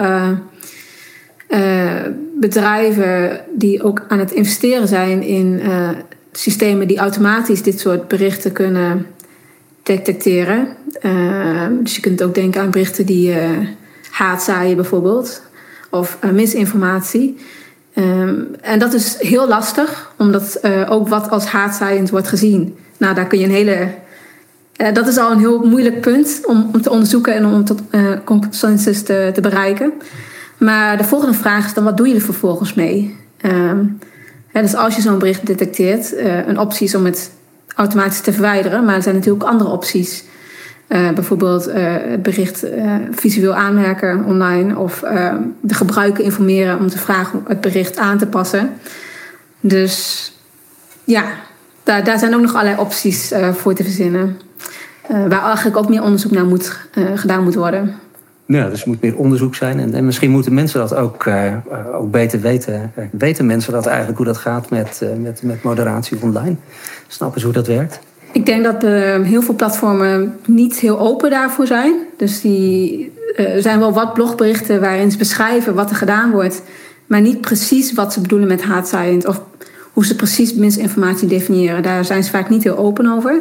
bedrijven 2.40 3.40
die 3.54 3.82
ook 3.82 4.04
aan 4.08 4.18
het 4.18 4.30
investeren 4.30 4.88
zijn 4.88 5.22
in 5.22 5.60
systemen 6.32 6.88
die 6.88 6.98
automatisch 6.98 7.62
dit 7.62 7.80
soort 7.80 8.08
berichten 8.08 8.52
kunnen 8.52 9.06
detecteren. 9.96 10.68
dus 11.82 11.94
je 11.94 12.00
kunt 12.00 12.22
ook 12.22 12.34
denken 12.34 12.60
aan 12.60 12.70
berichten 12.70 13.06
die 13.06 13.34
haat 14.10 14.42
zaaien 14.42 14.76
bijvoorbeeld, 14.76 15.42
of 15.90 16.18
misinformatie. 16.32 17.36
Ehm, 17.94 18.40
en 18.60 18.78
dat 18.78 18.92
is 18.92 19.16
heel 19.18 19.48
lastig, 19.48 20.12
omdat 20.18 20.60
ook 20.88 21.08
wat 21.08 21.30
als 21.30 21.46
haatzaaiend 21.46 22.10
wordt 22.10 22.28
gezien. 22.28 22.76
Nou, 22.96 23.14
daar 23.14 23.26
kun 23.26 23.38
je 23.38 23.44
een 23.44 23.50
hele 23.50 23.88
uh, 24.78 24.92
dat 24.92 25.06
is 25.06 25.16
al 25.16 25.30
een 25.30 25.38
heel 25.38 25.66
moeilijk 25.66 26.00
punt 26.00 26.40
om, 26.44 26.70
om 26.72 26.82
te 26.82 26.90
onderzoeken 26.90 27.34
en 27.34 27.46
om 27.46 27.64
tot 27.64 27.82
uh, 27.90 28.12
consensus 28.24 29.02
te, 29.02 29.30
te, 29.34 29.40
bereiken. 29.40 29.92
Maar 30.58 30.96
de 30.96 31.04
volgende 31.04 31.34
vraag 31.34 31.66
is 31.66 31.74
dan: 31.74 31.84
wat 31.84 31.96
doe 31.96 32.08
je 32.08 32.14
er 32.14 32.20
vervolgens 32.20 32.74
mee? 32.74 33.16
Um, 33.42 33.98
dus 34.52 34.74
als 34.74 34.96
je 34.96 35.02
zo'n 35.02 35.18
bericht 35.18 35.46
detecteert, 35.46 36.12
uh, 36.12 36.46
een 36.46 36.58
optie 36.58 36.86
is 36.86 36.94
om 36.94 37.04
het 37.04 37.30
automatisch 37.78 38.20
te 38.20 38.32
verwijderen, 38.32 38.84
maar 38.84 38.94
er 38.94 39.02
zijn 39.02 39.14
natuurlijk 39.14 39.44
andere 39.44 39.70
opties. 39.70 40.24
bijvoorbeeld 40.88 41.64
het 41.72 42.22
bericht 42.22 42.66
visueel 43.10 43.54
aanmerken 43.54 44.24
online 44.24 44.78
of 44.78 45.04
de 45.60 45.74
gebruiker 45.74 46.24
informeren 46.24 46.78
om 46.78 46.88
te 46.88 46.98
vragen 46.98 47.42
het 47.48 47.60
bericht 47.60 47.98
aan 47.98 48.18
te 48.18 48.26
passen. 48.26 48.70
Dus 49.60 50.32
ja, 51.04 51.24
daar, 51.82 52.04
daar 52.04 52.18
zijn 52.18 52.34
ook 52.34 52.40
nog 52.40 52.54
allerlei 52.54 52.80
opties 52.80 53.32
voor 53.52 53.74
te 53.74 53.82
verzinnen. 53.82 54.38
Waar 55.08 55.44
eigenlijk 55.44 55.76
ook 55.76 55.88
meer 55.88 56.02
onderzoek 56.02 56.30
naar 56.30 56.44
moet, 56.44 56.76
gedaan 57.14 57.42
moet 57.42 57.54
worden. 57.54 57.94
Ja, 58.46 58.68
dus 58.68 58.82
er 58.82 58.88
moet 58.88 59.00
meer 59.00 59.16
onderzoek 59.16 59.54
zijn. 59.54 59.80
En, 59.80 59.94
en 59.94 60.04
misschien 60.04 60.30
moeten 60.30 60.54
mensen 60.54 60.80
dat 60.80 60.94
ook, 60.94 61.26
ook 61.92 62.10
beter 62.10 62.40
weten. 62.40 62.92
Weten 63.10 63.46
mensen 63.46 63.72
dat 63.72 63.86
eigenlijk 63.86 64.16
hoe 64.16 64.26
dat 64.26 64.36
gaat 64.36 64.70
met, 64.70 65.02
met, 65.18 65.42
met 65.42 65.62
moderatie 65.62 66.18
online? 66.20 66.56
Snappen 67.08 67.40
ze 67.40 67.46
hoe 67.46 67.54
dat 67.54 67.66
werkt? 67.66 67.98
Ik 68.32 68.46
denk 68.46 68.64
dat 68.64 68.82
heel 69.24 69.42
veel 69.42 69.54
platformen 69.54 70.38
niet 70.46 70.78
heel 70.78 70.98
open 70.98 71.30
daarvoor 71.30 71.66
zijn. 71.66 71.94
Dus 72.16 72.40
die, 72.40 73.12
er 73.36 73.62
zijn 73.62 73.78
wel 73.78 73.92
wat 73.92 74.14
blogberichten 74.14 74.80
waarin 74.80 75.10
ze 75.10 75.18
beschrijven 75.18 75.74
wat 75.74 75.90
er 75.90 75.96
gedaan 75.96 76.30
wordt. 76.30 76.62
Maar 77.06 77.20
niet 77.20 77.40
precies 77.40 77.92
wat 77.92 78.12
ze 78.12 78.20
bedoelen 78.20 78.48
met 78.48 78.62
haatzaaiend. 78.62 79.26
Of 79.26 79.40
hoe 79.92 80.06
ze 80.06 80.16
precies 80.16 80.54
misinformatie 80.54 81.28
definiëren. 81.28 81.82
Daar 81.82 82.04
zijn 82.04 82.24
ze 82.24 82.30
vaak 82.30 82.48
niet 82.48 82.62
heel 82.62 82.76
open 82.76 83.12
over. 83.12 83.40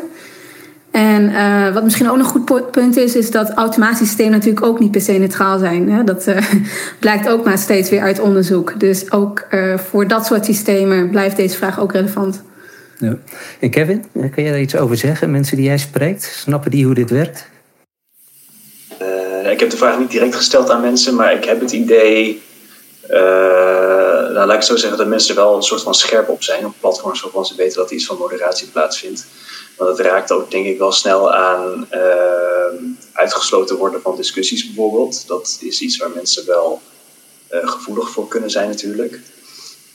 En 0.92 1.30
uh, 1.30 1.74
wat 1.74 1.84
misschien 1.84 2.10
ook 2.10 2.18
een 2.18 2.24
goed 2.24 2.72
punt 2.72 2.98
is, 2.98 3.16
is 3.16 3.32
dat 3.32 3.50
automatiesystemen 3.54 4.32
natuurlijk 4.32 4.66
ook 4.66 4.80
niet 4.80 4.92
per 4.92 5.02
se 5.02 5.12
neutraal 5.12 5.60
zijn. 5.60 5.92
Hè? 5.92 6.04
Dat 6.04 6.28
blijkt 7.00 7.30
ook 7.30 7.46
maar 7.46 7.58
steeds 7.58 7.90
weer 7.90 8.02
uit 8.02 8.20
onderzoek. 8.20 8.80
Dus 8.80 9.12
ook 9.12 9.48
voor 9.76 10.08
dat 10.08 10.26
soort 10.26 10.46
systemen 10.46 11.10
blijft 11.10 11.36
deze 11.36 11.58
vraag 11.58 11.80
ook 11.80 11.92
relevant. 11.92 12.42
Ja. 13.00 13.18
En 13.60 13.70
Kevin, 13.70 14.06
kan 14.14 14.44
jij 14.44 14.52
daar 14.52 14.60
iets 14.60 14.76
over 14.76 14.98
zeggen? 14.98 15.32
Mensen 15.32 15.58
die 15.58 15.66
jij 15.66 15.78
spreekt, 15.78 16.24
snappen 16.24 16.72
die 16.72 16.86
hoe 16.86 16.94
dit 16.94 17.10
werkt? 17.10 17.50
ik 19.52 19.60
heb 19.60 19.72
de 19.72 19.78
vraag 19.78 20.00
niet 20.00 20.12
direct 20.12 20.36
gesteld 20.36 20.70
aan 20.70 20.82
mensen, 20.82 21.16
maar 21.16 21.34
ik 21.34 21.46
heb 21.46 21.60
het 21.60 21.72
idee. 21.72 22.42
nou, 23.08 24.34
laat 24.34 24.54
ik 24.54 24.62
zo 24.62 24.76
zeggen 24.76 24.98
dat 24.98 25.08
mensen 25.08 25.36
er 25.36 25.42
wel 25.42 25.56
een 25.56 25.64
soort 25.64 25.82
van 25.82 25.96
scherp 25.96 26.30
op 26.30 26.44
zijn 26.44 26.66
op 26.66 26.74
platforms 26.80 27.22
waarvan 27.22 27.46
ze 27.46 27.56
weten 27.56 27.78
dat 27.78 27.92
iets 27.92 28.06
van 28.06 28.18
moderatie 28.18 28.68
plaatsvindt. 28.68 29.26
Want 29.78 29.98
het 29.98 30.08
raakt 30.08 30.32
ook 30.32 30.52
denk 30.52 30.66
ik 30.66 30.78
wel 30.78 30.92
snel 30.92 31.34
aan 31.34 31.88
uh, 31.94 32.92
uitgesloten 33.14 33.78
worden 33.78 34.02
van 34.02 34.16
discussies 34.16 34.66
bijvoorbeeld. 34.66 35.28
Dat 35.28 35.58
is 35.62 35.82
iets 35.82 35.98
waar 35.98 36.10
mensen 36.16 36.46
wel 36.46 36.82
gevoelig 37.50 38.10
voor 38.10 38.28
kunnen 38.28 38.50
zijn 38.50 38.70
natuurlijk. 38.70 39.20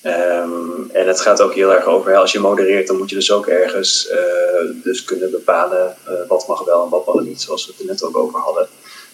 Um, 0.05 0.91
en 0.93 1.07
het 1.09 1.21
gaat 1.21 1.41
ook 1.41 1.55
heel 1.55 1.75
erg 1.75 1.85
over, 1.85 2.17
als 2.17 2.33
je 2.33 2.39
modereert, 2.39 2.87
dan 2.87 2.97
moet 2.97 3.09
je 3.09 3.15
dus 3.15 3.33
ook 3.33 3.47
ergens 3.47 4.09
uh, 4.11 4.71
dus 4.83 5.05
kunnen 5.05 5.31
bepalen 5.31 5.97
wat 6.29 6.47
mag 6.47 6.65
wel 6.65 6.85
en 6.85 6.91
wat 6.91 7.07
mag 7.07 7.21
niet, 7.23 7.41
zoals 7.41 7.67
we 7.67 7.73
het 7.73 7.81
er 7.81 7.87
net 7.87 8.03
ook 8.03 8.17
over 8.17 8.41
hadden. 8.41 8.69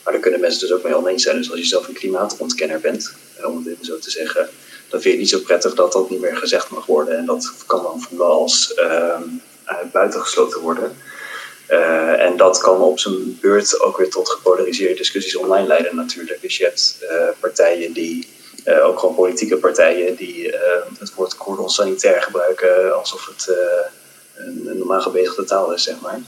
Maar 0.05 0.13
daar 0.13 0.23
kunnen 0.23 0.41
mensen 0.41 0.61
dus 0.61 0.73
ook 0.73 0.83
mee 0.83 0.97
oneens 0.97 1.23
zijn. 1.23 1.37
Dus 1.37 1.51
als 1.51 1.61
je 1.61 1.67
zelf 1.67 1.89
een 1.89 1.95
klimaatontkenner 1.95 2.81
bent, 2.81 3.13
om 3.45 3.57
het 3.57 3.67
even 3.67 3.85
zo 3.85 3.99
te 3.99 4.11
zeggen, 4.11 4.49
dan 4.89 5.01
vind 5.01 5.03
je 5.03 5.11
het 5.11 5.19
niet 5.19 5.29
zo 5.29 5.39
prettig 5.39 5.75
dat 5.75 5.93
dat 5.93 6.11
niet 6.11 6.21
meer 6.21 6.37
gezegd 6.37 6.71
mag 6.71 6.87
worden. 6.87 7.17
En 7.17 7.27
dat 7.27 7.53
kan 7.67 7.83
dan 7.83 8.01
voelen 8.01 8.27
als 8.27 8.73
uh, 8.77 9.21
buitengesloten 9.93 10.61
worden. 10.61 10.97
En 12.19 12.37
dat 12.37 12.59
kan 12.59 12.81
op 12.81 12.99
zijn 12.99 13.39
beurt 13.41 13.81
ook 13.81 13.97
weer 13.97 14.11
tot 14.11 14.29
gepolariseerde 14.29 14.95
discussies 14.95 15.37
online 15.37 15.67
leiden 15.67 15.97
natuurlijk. 15.97 16.41
Dus 16.41 16.57
je 16.57 16.65
hebt 16.65 16.99
partijen 17.41 17.93
die, 17.93 18.29
uh, 18.69 18.87
ook 18.87 18.99
gewoon 18.99 19.15
politieke 19.15 19.57
partijen, 19.57 20.17
die 20.17 20.55
het 20.99 21.15
woord 21.15 21.37
cordon 21.37 21.71
sanitair 21.71 22.23
gebruiken 22.23 22.97
alsof 22.97 23.27
het 23.27 23.57
een, 24.37 24.67
een, 24.67 24.79
normaal 24.79 25.01
gebezigde 25.01 25.45
taal 25.45 25.73
is, 25.73 25.83
zeg 25.83 26.01
maar. 26.01 26.21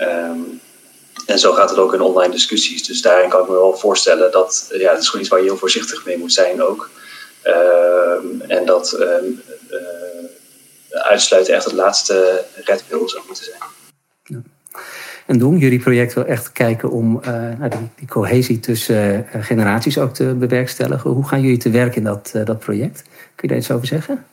Um, 0.00 0.60
en 1.26 1.38
zo 1.38 1.52
gaat 1.52 1.70
het 1.70 1.78
ook 1.78 1.94
in 1.94 2.00
online 2.00 2.32
discussies. 2.32 2.86
Dus 2.86 3.02
daarin 3.02 3.30
kan 3.30 3.42
ik 3.42 3.48
me 3.48 3.54
wel 3.54 3.76
voorstellen 3.76 4.30
dat 4.32 4.66
ja, 4.72 4.90
het 4.90 5.00
is 5.00 5.06
gewoon 5.06 5.20
iets 5.20 5.30
waar 5.30 5.40
je 5.40 5.46
heel 5.46 5.56
voorzichtig 5.56 6.04
mee 6.04 6.18
moet 6.18 6.32
zijn 6.32 6.62
ook. 6.62 6.90
Ehm, 7.42 8.40
en 8.46 8.66
dat 8.66 8.92
ehm, 8.92 9.24
uitsluiten 10.90 11.54
echt 11.54 11.64
het 11.64 11.72
laatste 11.72 12.44
redmiddel 12.54 13.08
zou 13.08 13.22
moeten 13.26 13.44
zijn. 13.44 13.58
Ja. 14.22 14.40
En 15.28 15.38
doen 15.38 15.58
jullie 15.58 15.78
project 15.78 16.14
wel 16.14 16.26
echt 16.26 16.52
kijken 16.52 16.90
om 16.90 17.20
uh, 17.26 17.70
die, 17.70 17.88
die, 17.94 18.08
cohesie 18.08 18.60
tussen 18.60 19.26
uh, 19.36 19.42
generaties 19.44 19.98
ook 19.98 20.14
te 20.14 20.34
bewerkstelligen? 20.38 21.10
Hoe 21.10 21.26
gaan 21.26 21.40
jullie 21.40 21.58
te 21.58 21.70
werk 21.70 21.96
in 21.96 22.04
dat, 22.04 22.32
uh, 22.36 22.44
dat 22.44 22.58
project? 22.58 23.02
Kun 23.02 23.12
je 23.34 23.48
daar 23.48 23.56
iets 23.56 23.70
over 23.70 23.86
zeggen? 23.86 24.24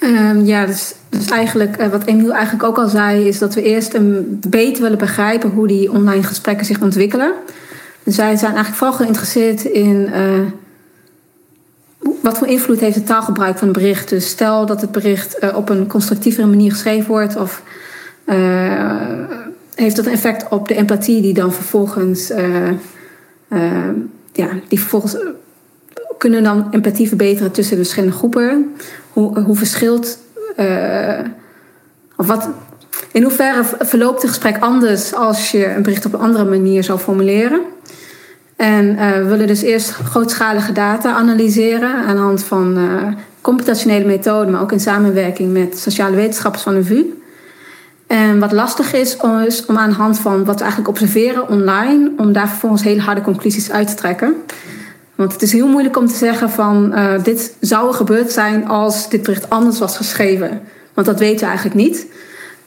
Um, 0.00 0.44
ja, 0.44 0.66
dus, 0.66 0.94
dus 1.08 1.26
eigenlijk 1.26 1.82
wat 1.90 2.04
Emiel 2.04 2.32
eigenlijk 2.32 2.64
ook 2.64 2.78
al 2.78 2.88
zei, 2.88 3.28
is 3.28 3.38
dat 3.38 3.54
we 3.54 3.62
eerst 3.62 3.94
een 3.94 4.40
beter 4.48 4.82
willen 4.82 4.98
begrijpen 4.98 5.50
hoe 5.50 5.66
die 5.66 5.92
online 5.92 6.22
gesprekken 6.22 6.66
zich 6.66 6.80
ontwikkelen. 6.80 7.32
Dus 8.02 8.16
wij 8.16 8.36
zijn 8.36 8.54
eigenlijk 8.54 8.76
vooral 8.76 8.96
geïnteresseerd 8.96 9.64
in 9.64 10.08
wat 12.22 12.38
voor 12.38 12.46
invloed 12.46 12.80
heeft 12.80 12.94
het 12.94 13.06
taalgebruik 13.06 13.58
van 13.58 13.66
een 13.66 13.72
bericht? 13.72 14.08
Dus 14.08 14.28
stel 14.28 14.66
dat 14.66 14.80
het 14.80 14.92
bericht 14.92 15.54
op 15.54 15.68
een 15.68 15.86
constructievere 15.86 16.46
manier 16.46 16.70
geschreven 16.70 17.08
wordt, 17.08 17.36
of 17.36 17.62
heeft 19.80 19.96
dat 19.96 20.06
effect 20.06 20.48
op 20.48 20.68
de 20.68 20.74
empathie 20.74 21.22
die 21.22 21.34
dan 21.34 21.52
vervolgens, 21.52 22.30
uh, 22.30 22.68
ja, 24.32 24.48
die 24.68 24.80
vervolgens 24.80 25.16
kunnen 26.18 26.42
dan 26.42 26.66
empathie 26.70 27.08
verbeteren 27.08 27.52
tussen 27.52 27.76
de 27.76 27.82
verschillende 27.82 28.16
groepen? 28.16 28.74
Hoe, 29.12 29.40
hoe 29.40 29.56
verschilt, 29.56 30.18
of 32.16 32.26
wat, 32.26 32.48
in 33.12 33.22
hoeverre 33.22 33.64
verloopt 33.78 34.22
het 34.22 34.30
gesprek 34.30 34.58
anders 34.58 35.14
als 35.14 35.50
je 35.50 35.66
een 35.66 35.82
bericht 35.82 36.06
op 36.06 36.12
een 36.12 36.20
andere 36.20 36.44
manier 36.44 36.84
zou 36.84 36.98
formuleren? 36.98 37.60
En 38.60 38.86
uh, 38.86 39.12
we 39.12 39.24
willen 39.24 39.46
dus 39.46 39.62
eerst 39.62 39.90
grootschalige 39.90 40.72
data 40.72 41.12
analyseren 41.12 41.94
aan 41.94 42.14
de 42.14 42.22
hand 42.22 42.44
van 42.44 42.78
uh, 42.78 43.12
computationele 43.40 44.04
methoden, 44.04 44.50
maar 44.50 44.62
ook 44.62 44.72
in 44.72 44.80
samenwerking 44.80 45.52
met 45.52 45.78
sociale 45.78 46.16
wetenschappers 46.16 46.62
van 46.62 46.74
de 46.74 46.84
VU. 46.84 47.04
En 48.10 48.38
wat 48.38 48.52
lastig 48.52 48.92
is, 48.92 49.16
is 49.46 49.66
om 49.66 49.78
aan 49.78 49.88
de 49.88 49.96
hand 49.96 50.18
van 50.18 50.44
wat 50.44 50.54
we 50.54 50.60
eigenlijk 50.60 50.88
observeren 50.88 51.48
online, 51.48 52.10
om 52.16 52.32
daar 52.32 52.48
vervolgens 52.48 52.82
hele 52.82 53.00
harde 53.00 53.20
conclusies 53.20 53.70
uit 53.70 53.88
te 53.88 53.94
trekken. 53.94 54.34
Want 55.14 55.32
het 55.32 55.42
is 55.42 55.52
heel 55.52 55.68
moeilijk 55.68 55.96
om 55.96 56.06
te 56.06 56.14
zeggen 56.14 56.50
van 56.50 56.92
uh, 56.94 57.22
dit 57.22 57.54
zou 57.60 57.92
gebeurd 57.92 58.32
zijn 58.32 58.68
als 58.68 59.08
dit 59.08 59.22
bericht 59.22 59.50
anders 59.50 59.78
was 59.78 59.96
geschreven. 59.96 60.60
Want 60.94 61.06
dat 61.06 61.18
weten 61.18 61.40
we 61.40 61.46
eigenlijk 61.46 61.76
niet. 61.76 62.06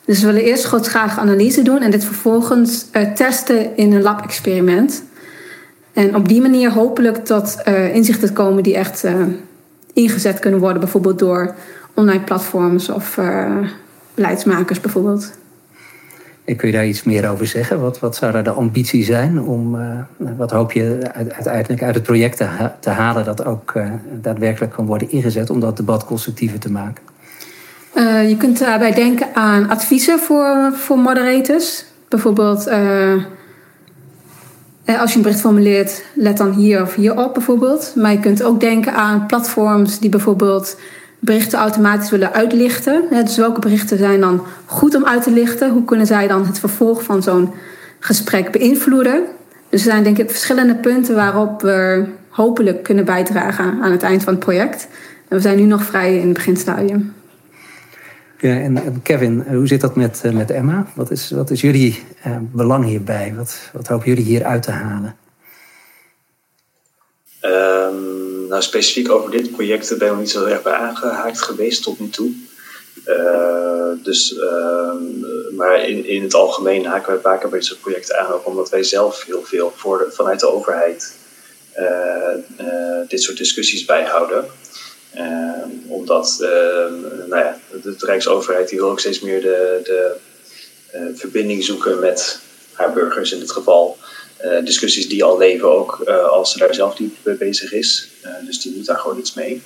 Dus 0.05 0.19
we 0.19 0.25
willen 0.25 0.43
eerst 0.43 0.63
grootschalige 0.63 1.19
analyse 1.19 1.61
doen 1.61 1.81
en 1.81 1.91
dit 1.91 2.05
vervolgens 2.05 2.85
testen 3.15 3.77
in 3.77 3.93
een 3.93 4.01
lab-experiment. 4.01 5.03
En 5.93 6.15
op 6.15 6.27
die 6.27 6.41
manier 6.41 6.71
hopelijk 6.71 7.25
tot 7.25 7.57
uh, 7.67 7.95
inzichten 7.95 8.33
komen 8.33 8.63
die 8.63 8.75
echt 8.75 9.03
ingezet 9.93 10.39
kunnen 10.39 10.59
worden, 10.59 10.79
bijvoorbeeld 10.79 11.19
door 11.19 11.55
online 11.93 12.23
platforms 12.23 12.89
of 12.89 13.17
beleidsmakers 14.13 14.79
bijvoorbeeld. 14.79 15.31
En 16.45 16.55
kun 16.55 16.67
je 16.67 16.73
daar 16.73 16.87
iets 16.87 17.03
meer 17.03 17.29
over 17.29 17.47
zeggen? 17.47 17.81
Wat, 17.81 17.99
wat 17.99 18.15
zou 18.15 18.31
daar 18.31 18.43
de 18.43 18.49
ambitie 18.49 19.03
zijn 19.03 19.41
om, 19.41 19.77
wat 20.37 20.51
hoop 20.51 20.71
je 20.71 20.99
uiteindelijk 21.13 21.83
uit 21.83 21.95
het 21.95 22.03
project 22.03 22.37
te, 22.37 22.47
te 22.79 22.89
halen 22.89 23.25
dat 23.25 23.45
ook 23.45 23.73
daadwerkelijk 24.21 24.71
kan 24.71 24.85
worden 24.85 25.11
ingezet 25.11 25.49
om 25.49 25.59
dat 25.59 25.77
debat 25.77 26.05
constructiever 26.05 26.59
te 26.59 26.71
maken? 26.71 27.03
je 28.27 28.35
kunt 28.37 28.59
daarbij 28.59 28.91
denken 28.91 29.27
aan 29.33 29.69
adviezen 29.69 30.19
voor, 30.19 30.71
voor 30.73 30.97
moderators. 30.97 31.85
Bijvoorbeeld 32.07 32.67
eh, 34.85 35.01
als 35.01 35.09
je 35.09 35.15
een 35.15 35.23
bericht 35.23 35.41
formuleert, 35.41 36.03
let 36.15 36.37
dan 36.37 36.51
hier 36.51 36.81
of 36.81 36.95
hier 36.95 37.17
op 37.17 37.33
bijvoorbeeld. 37.33 37.93
Maar 37.95 38.11
je 38.11 38.19
kunt 38.19 38.43
ook 38.43 38.59
denken 38.59 38.93
aan 38.93 39.25
platforms 39.25 39.99
die 39.99 40.09
bijvoorbeeld 40.09 40.79
berichten 41.25 41.59
automatisch 41.59 42.09
willen 42.09 42.33
uitlichten. 42.33 43.03
Dus 43.09 43.37
welke 43.37 43.59
berichten 43.59 43.97
zijn 43.97 44.19
dan 44.19 44.45
goed 44.65 44.95
om 44.95 45.05
uit 45.05 45.23
te 45.23 45.31
lichten? 45.31 45.71
Hoe 45.71 45.85
kunnen 45.85 46.07
zij 46.07 46.27
dan 46.27 46.45
het 46.45 46.59
vervolg 46.59 47.03
van 47.03 47.23
zo'n 47.23 47.53
gesprek 48.03 48.51
beïnvloeden. 48.51 49.23
Dus 49.69 49.85
er 49.85 49.91
zijn 49.91 50.03
denk 50.03 50.17
ik 50.17 50.29
verschillende 50.29 50.75
punten 50.75 51.15
waarop 51.15 51.61
we 51.61 52.05
hopelijk 52.29 52.83
kunnen 52.83 53.05
bijdragen 53.05 53.81
aan 53.81 53.91
het 53.91 54.03
eind 54.03 54.23
van 54.23 54.33
het 54.33 54.43
project. 54.43 54.87
En 55.27 55.35
we 55.35 55.41
zijn 55.41 55.57
nu 55.57 55.63
nog 55.63 55.83
vrij 55.83 56.17
in 56.17 56.25
het 56.25 56.33
beginstadium. 56.33 57.13
Ja, 58.39 58.59
en 58.59 59.01
Kevin, 59.01 59.43
hoe 59.47 59.67
zit 59.67 59.81
dat 59.81 59.95
met, 59.95 60.23
met 60.33 60.51
Emma? 60.51 60.85
Wat 60.95 61.11
is, 61.11 61.31
wat 61.31 61.49
is 61.49 61.61
jullie 61.61 62.03
eh, 62.21 62.31
belang 62.51 62.85
hierbij? 62.85 63.33
Wat, 63.35 63.69
wat 63.73 63.87
hopen 63.87 64.07
jullie 64.07 64.23
hier 64.23 64.43
uit 64.43 64.63
te 64.63 64.71
halen? 64.71 65.15
Um, 67.41 68.02
nou, 68.53 68.65
specifiek 68.65 69.11
over 69.11 69.31
dit 69.31 69.51
project 69.51 69.97
ben 69.97 70.11
ik 70.11 70.17
niet 70.17 70.29
zo 70.29 70.45
erg 70.45 70.61
bij 70.61 70.73
aangehaakt 70.73 71.41
geweest 71.41 71.83
tot 71.83 71.99
nu 71.99 72.09
toe. 72.09 72.31
Uh, 73.05 74.03
dus, 74.03 74.31
uh, 74.31 74.93
maar 75.51 75.87
in, 75.87 76.05
in 76.05 76.23
het 76.23 76.33
algemeen 76.33 76.85
haken 76.85 77.13
wij 77.13 77.21
vaker 77.21 77.49
bij 77.49 77.61
zo'n 77.61 77.79
projecten 77.81 78.19
aan, 78.19 78.33
ook 78.33 78.47
omdat 78.47 78.69
wij 78.69 78.83
zelf 78.83 79.23
heel 79.23 79.43
veel 79.43 79.73
voor 79.75 80.07
vanuit 80.11 80.39
de 80.39 80.47
overheid 80.47 81.15
uh, 81.79 83.07
dit 83.07 83.21
soort 83.21 83.37
discussies 83.37 83.85
bijhouden. 83.85 84.45
Ehm, 85.13 85.69
omdat 85.87 86.37
ehm, 86.41 87.01
nou 87.27 87.43
ja, 87.43 87.59
de, 87.71 87.95
de, 87.95 88.05
Rijksoverheid 88.05 88.69
die 88.69 88.79
wil 88.79 88.89
ook 88.89 88.99
steeds 88.99 89.19
meer 89.19 89.41
de, 89.41 89.79
de 89.83 90.15
verbinding 91.15 91.63
zoeken 91.63 91.99
met 91.99 92.39
haar 92.71 92.93
burgers 92.93 93.31
in 93.31 93.39
dit 93.39 93.51
geval. 93.51 93.97
Uh, 94.43 94.65
discussies 94.65 95.07
die 95.07 95.23
al 95.23 95.37
leven, 95.37 95.71
ook 95.71 96.01
uh, 96.07 96.27
als 96.27 96.51
ze 96.51 96.57
daar 96.57 96.73
zelf 96.73 96.99
niet 96.99 97.15
mee 97.23 97.35
bezig 97.35 97.73
is. 97.73 98.09
Uh, 98.25 98.31
dus 98.45 98.61
die 98.61 98.73
doet 98.73 98.85
daar 98.85 98.97
gewoon 98.97 99.19
iets 99.19 99.33
mee. 99.33 99.61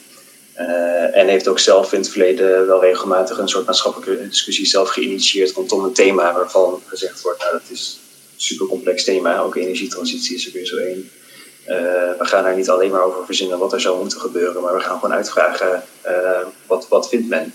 en 1.14 1.28
heeft 1.28 1.48
ook 1.48 1.60
zelf 1.60 1.94
in 1.94 2.00
het 2.00 2.10
verleden 2.10 2.68
wel 2.68 2.82
regelmatig 2.82 3.38
een 3.38 3.50
soort 3.50 3.66
maatschappelijke 3.66 4.28
discussie 4.28 4.66
zelf 4.66 4.90
geïnitieerd 4.90 5.52
rondom 5.52 5.84
een 5.84 5.94
thema 5.94 6.34
waarvan 6.34 6.82
gezegd 6.86 7.22
wordt, 7.22 7.40
nou 7.40 7.52
dat 7.52 7.62
is 7.70 8.00
een 8.36 8.42
super 8.42 8.66
complex 8.66 9.04
thema, 9.04 9.40
ook 9.40 9.56
energietransitie 9.56 10.36
is 10.36 10.46
er 10.46 10.52
weer 10.52 10.66
zo 10.66 10.78
één. 10.78 11.12
we 12.18 12.26
gaan 12.26 12.44
daar 12.44 12.56
niet 12.56 12.70
alleen 12.70 12.92
maar 12.92 13.04
over 13.04 13.26
verzinnen 13.26 13.58
wat 13.58 13.74
er 13.74 13.82
zou 13.82 14.00
moeten 14.00 14.20
gebeuren, 14.20 14.62
maar 14.62 14.76
we 14.76 14.80
gaan 14.80 15.00
gewoon 15.00 15.16
uitvragen 15.16 15.84
wat, 16.68 16.88
wat 16.90 17.10
vindt 17.10 17.28
men. 17.28 17.54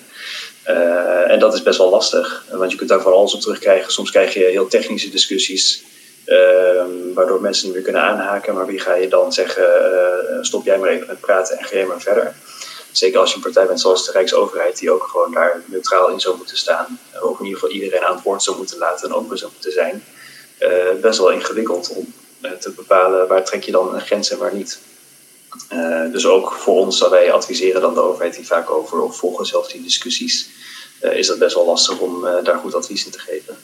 en 1.28 1.38
dat 1.38 1.54
is 1.54 1.62
best 1.62 1.78
wel 1.78 1.90
lastig, 1.90 2.44
want 2.50 2.70
je 2.70 2.76
kunt 2.76 2.88
daar 2.88 3.02
van 3.02 3.12
alles 3.12 3.34
op 3.34 3.40
terugkrijgen. 3.40 3.92
Soms 3.92 4.10
krijg 4.10 4.34
je 4.34 4.44
heel 4.44 4.68
technische 4.68 5.10
discussies 5.10 5.82
Uh, 6.26 7.14
waardoor 7.14 7.40
mensen 7.40 7.64
niet 7.64 7.74
meer 7.74 7.84
kunnen 7.84 8.02
aanhaken. 8.02 8.54
Maar 8.54 8.66
wie 8.66 8.80
ga 8.80 8.94
je 8.94 9.08
dan 9.08 9.32
zeggen, 9.32 9.62
uh, 9.62 10.38
stop 10.40 10.64
jij 10.64 10.78
maar 10.78 10.88
even 10.88 11.06
met 11.06 11.20
praten 11.20 11.58
en 11.58 11.64
ga 11.64 11.86
maar 11.86 12.00
verder. 12.00 12.34
Zeker 12.92 13.20
als 13.20 13.30
je 13.30 13.36
een 13.36 13.42
partij 13.42 13.66
bent 13.66 13.80
zoals 13.80 14.06
de 14.06 14.12
Rijksoverheid, 14.12 14.78
die 14.78 14.90
ook 14.90 15.02
gewoon 15.02 15.32
daar 15.32 15.62
neutraal 15.64 16.08
in 16.08 16.20
zou 16.20 16.36
moeten 16.36 16.56
staan. 16.56 16.98
Of 17.22 17.38
in 17.38 17.44
ieder 17.44 17.60
geval 17.60 17.74
iedereen 17.74 18.04
aan 18.04 18.14
het 18.14 18.24
woord 18.24 18.42
zou 18.42 18.56
moeten 18.56 18.78
laten 18.78 19.08
en 19.08 19.14
open 19.14 19.38
zou 19.38 19.50
moeten 19.52 19.72
zijn. 19.72 20.04
Uh, 20.60 21.00
best 21.00 21.18
wel 21.18 21.30
ingewikkeld 21.30 21.88
om 21.88 22.12
te 22.60 22.70
bepalen 22.70 23.28
waar 23.28 23.44
trek 23.44 23.62
je 23.64 23.72
dan 23.72 23.94
een 23.94 24.00
grens 24.00 24.30
en 24.30 24.38
waar 24.38 24.54
niet. 24.54 24.78
dus 26.12 26.26
ook 26.26 26.52
voor 26.52 26.76
ons, 26.78 26.98
zou 26.98 27.10
wij 27.10 27.32
adviseren 27.32 27.80
dan 27.80 27.94
de 27.94 28.00
overheid 28.00 28.34
die 28.34 28.46
vaak 28.46 28.70
over 28.70 29.00
of 29.00 29.16
volgen 29.16 29.46
zelf 29.46 29.68
die 29.68 29.82
discussies, 29.82 30.48
is 31.00 31.26
dat 31.26 31.38
best 31.38 31.54
wel 31.54 31.66
lastig 31.66 31.98
om 31.98 32.26
daar 32.42 32.58
goed 32.58 32.74
advies 32.74 33.04
in 33.04 33.10
te 33.10 33.18
geven. 33.18 33.56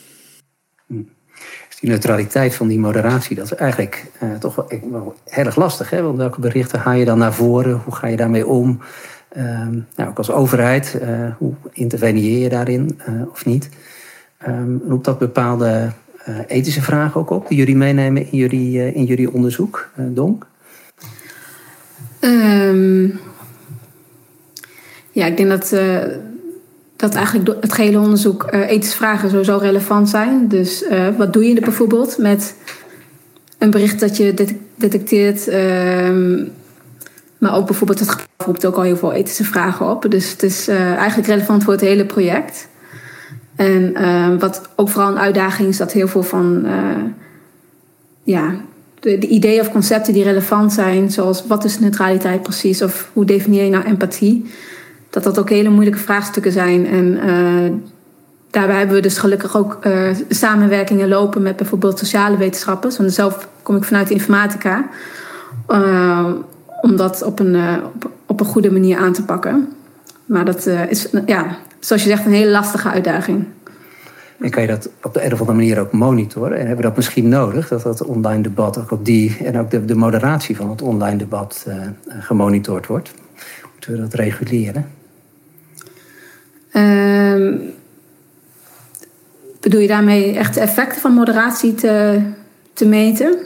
Die 1.80 1.90
neutraliteit 1.90 2.54
van 2.54 2.68
die 2.68 2.78
moderatie, 2.78 3.36
dat 3.36 3.44
is 3.44 3.54
eigenlijk 3.54 4.06
uh, 4.22 4.34
toch 4.34 4.54
wel, 4.54 4.68
wel, 4.90 5.14
heel 5.24 5.44
erg 5.44 5.56
lastig. 5.56 5.90
Hè? 5.90 6.02
Want 6.02 6.16
welke 6.16 6.40
berichten 6.40 6.78
haal 6.78 6.94
je 6.94 7.04
dan 7.04 7.18
naar 7.18 7.34
voren? 7.34 7.80
Hoe 7.84 7.94
ga 7.94 8.06
je 8.06 8.16
daarmee 8.16 8.46
om? 8.46 8.80
Um, 9.36 9.86
nou, 9.96 10.10
ook 10.10 10.18
als 10.18 10.30
overheid, 10.30 10.98
uh, 11.02 11.08
hoe 11.38 11.52
interveneer 11.72 12.38
je 12.38 12.48
daarin 12.48 13.00
uh, 13.08 13.22
of 13.30 13.44
niet? 13.44 13.68
Um, 14.48 14.82
roept 14.88 15.04
dat 15.04 15.18
bepaalde 15.18 15.92
ethische 16.46 16.82
vragen 16.82 17.20
ook 17.20 17.30
op 17.30 17.48
die 17.48 17.58
jullie 17.58 17.76
meenemen 17.76 18.22
in 18.30 18.38
jullie, 18.38 18.94
in 18.94 19.04
jullie 19.04 19.32
onderzoek, 19.32 19.90
Donk? 19.96 20.46
Um, 22.20 23.20
ja, 25.10 25.26
ik 25.26 25.36
denk 25.36 25.48
dat 25.48 25.76
dat 26.98 27.14
eigenlijk 27.14 27.56
het 27.60 27.72
gehele 27.72 27.98
onderzoek 27.98 28.48
uh, 28.54 28.70
ethische 28.70 28.96
vragen 28.96 29.30
sowieso 29.30 29.56
relevant 29.56 30.08
zijn. 30.08 30.48
Dus 30.48 30.82
uh, 30.82 31.08
wat 31.16 31.32
doe 31.32 31.48
je 31.48 31.54
er 31.54 31.60
bijvoorbeeld 31.60 32.18
met 32.18 32.54
een 33.58 33.70
bericht 33.70 34.00
dat 34.00 34.16
je 34.16 34.56
detecteert, 34.74 35.48
uh, 35.48 35.54
maar 37.38 37.56
ook 37.56 37.66
bijvoorbeeld 37.66 37.98
het 37.98 38.08
geval 38.08 38.26
roept 38.36 38.66
ook 38.66 38.76
al 38.76 38.82
heel 38.82 38.96
veel 38.96 39.12
ethische 39.12 39.44
vragen 39.44 39.90
op. 39.90 40.06
Dus 40.10 40.30
het 40.30 40.42
is 40.42 40.68
uh, 40.68 40.94
eigenlijk 40.94 41.28
relevant 41.28 41.64
voor 41.64 41.72
het 41.72 41.82
hele 41.82 42.06
project. 42.06 42.68
En 43.56 43.94
ehm, 43.94 44.38
wat 44.38 44.68
ook 44.76 44.88
vooral 44.88 45.10
een 45.10 45.18
uitdaging 45.18 45.68
is, 45.68 45.76
dat 45.76 45.92
heel 45.92 46.08
veel 46.08 46.22
van 46.22 46.66
ja, 48.22 48.54
de, 49.00 49.18
de, 49.18 49.26
ideeën 49.26 49.60
of 49.60 49.72
concepten 49.72 50.12
die 50.12 50.24
relevant 50.24 50.72
zijn, 50.72 51.10
zoals 51.10 51.46
wat 51.46 51.64
is 51.64 51.78
neutraliteit 51.78 52.42
precies 52.42 52.82
of 52.82 53.10
hoe 53.12 53.24
definieer 53.24 53.64
je 53.64 53.70
nou 53.70 53.84
empathie 53.84 54.50
dat 55.10 55.22
dat 55.22 55.38
ook 55.38 55.48
hele 55.48 55.68
moeilijke 55.68 55.98
vraagstukken 55.98 56.52
zijn. 56.52 56.86
En 56.86 57.26
uh, 57.26 57.72
daarbij 58.50 58.76
hebben 58.76 58.96
we 58.96 59.02
dus 59.02 59.18
gelukkig 59.18 59.56
ook 59.56 59.78
uh, 59.86 60.10
samenwerkingen 60.28 61.08
lopen 61.08 61.42
met 61.42 61.56
bijvoorbeeld 61.56 61.98
sociale 61.98 62.36
wetenschappers. 62.36 62.96
Want 62.96 63.12
zelf 63.12 63.48
kom 63.62 63.76
ik 63.76 63.84
vanuit 63.84 64.08
de 64.08 64.14
informatica. 64.14 64.88
Uh, 65.68 66.26
om 66.82 66.96
dat 66.96 67.22
op 67.22 67.38
een, 67.38 67.56
op, 67.94 68.10
op, 68.26 68.40
een 68.40 68.46
goede 68.46 68.70
manier 68.70 68.98
aan 68.98 69.12
te 69.12 69.24
pakken. 69.24 69.72
Maar 70.24 70.44
dat 70.44 70.66
is, 70.66 71.08
ja, 71.26 71.58
zoals 71.78 72.02
je 72.02 72.08
zegt, 72.08 72.26
een 72.26 72.32
hele 72.32 72.50
lastige 72.50 72.90
uitdaging. 72.90 73.44
En 74.40 74.50
kan 74.50 74.62
je 74.62 74.68
dat 74.68 74.90
op 75.02 75.14
de 75.14 75.24
een 75.24 75.32
of 75.32 75.40
andere 75.40 75.58
manier 75.58 75.80
ook 75.80 75.92
monitoren? 75.92 76.52
En 76.52 76.58
hebben 76.58 76.76
we 76.76 76.82
dat 76.82 76.96
misschien 76.96 77.28
nodig, 77.28 77.68
dat 77.68 77.82
dat 77.82 78.04
online 78.04 78.42
debat 78.42 78.78
ook 78.78 78.90
op 78.90 79.04
die... 79.04 79.36
en 79.44 79.58
ook 79.58 79.70
de, 79.70 79.84
de 79.84 79.94
moderatie 79.94 80.56
van 80.56 80.70
het 80.70 80.82
online 80.82 81.16
debat 81.16 81.66
gemonitord 82.08 82.86
wordt? 82.86 83.14
Moeten 83.72 83.92
we 83.92 83.98
dat 83.98 84.14
reguleren? 84.14 84.86
Uh, 86.78 87.58
bedoel 89.60 89.80
je 89.80 89.88
daarmee 89.88 90.36
echt 90.36 90.54
de 90.54 90.60
effecten 90.60 91.00
van 91.00 91.12
moderatie 91.12 91.74
te, 91.74 92.20
te 92.72 92.86
meten? 92.86 93.38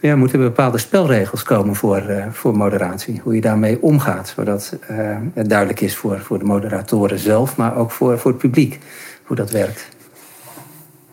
Ja, 0.00 0.16
moeten 0.16 0.40
er 0.40 0.44
bepaalde 0.44 0.78
spelregels 0.78 1.42
komen 1.42 1.74
voor, 1.74 2.02
uh, 2.08 2.26
voor 2.30 2.56
moderatie. 2.56 3.20
Hoe 3.22 3.34
je 3.34 3.40
daarmee 3.40 3.82
omgaat, 3.82 4.32
zodat 4.36 4.76
uh, 4.90 5.16
het 5.34 5.48
duidelijk 5.48 5.80
is 5.80 5.96
voor, 5.96 6.18
voor 6.20 6.38
de 6.38 6.44
moderatoren 6.44 7.18
zelf, 7.18 7.56
maar 7.56 7.76
ook 7.76 7.90
voor, 7.90 8.18
voor 8.18 8.30
het 8.30 8.40
publiek 8.40 8.78
hoe 9.22 9.36
dat 9.36 9.50
werkt. 9.50 9.88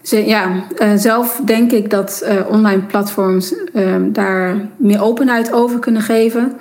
Ja, 0.02 0.66
uh, 0.78 0.92
zelf 0.96 1.42
denk 1.46 1.72
ik 1.72 1.89
dat 1.89 2.26
online 2.50 2.82
platforms 2.82 3.56
ehm, 3.74 4.12
daar 4.12 4.56
meer 4.78 5.02
openheid 5.02 5.54
over 5.54 5.80
kunnen 5.80 6.02
geven. 6.02 6.54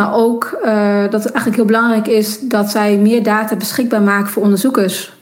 Maar 0.00 0.14
ook 0.14 0.58
uh, 0.64 1.00
dat 1.10 1.24
het 1.24 1.32
eigenlijk 1.32 1.56
heel 1.56 1.64
belangrijk 1.64 2.06
is 2.06 2.40
dat 2.40 2.70
zij 2.70 2.96
meer 2.96 3.22
data 3.22 3.56
beschikbaar 3.56 4.02
maken 4.02 4.30
voor 4.30 4.42
onderzoekers. 4.42 5.12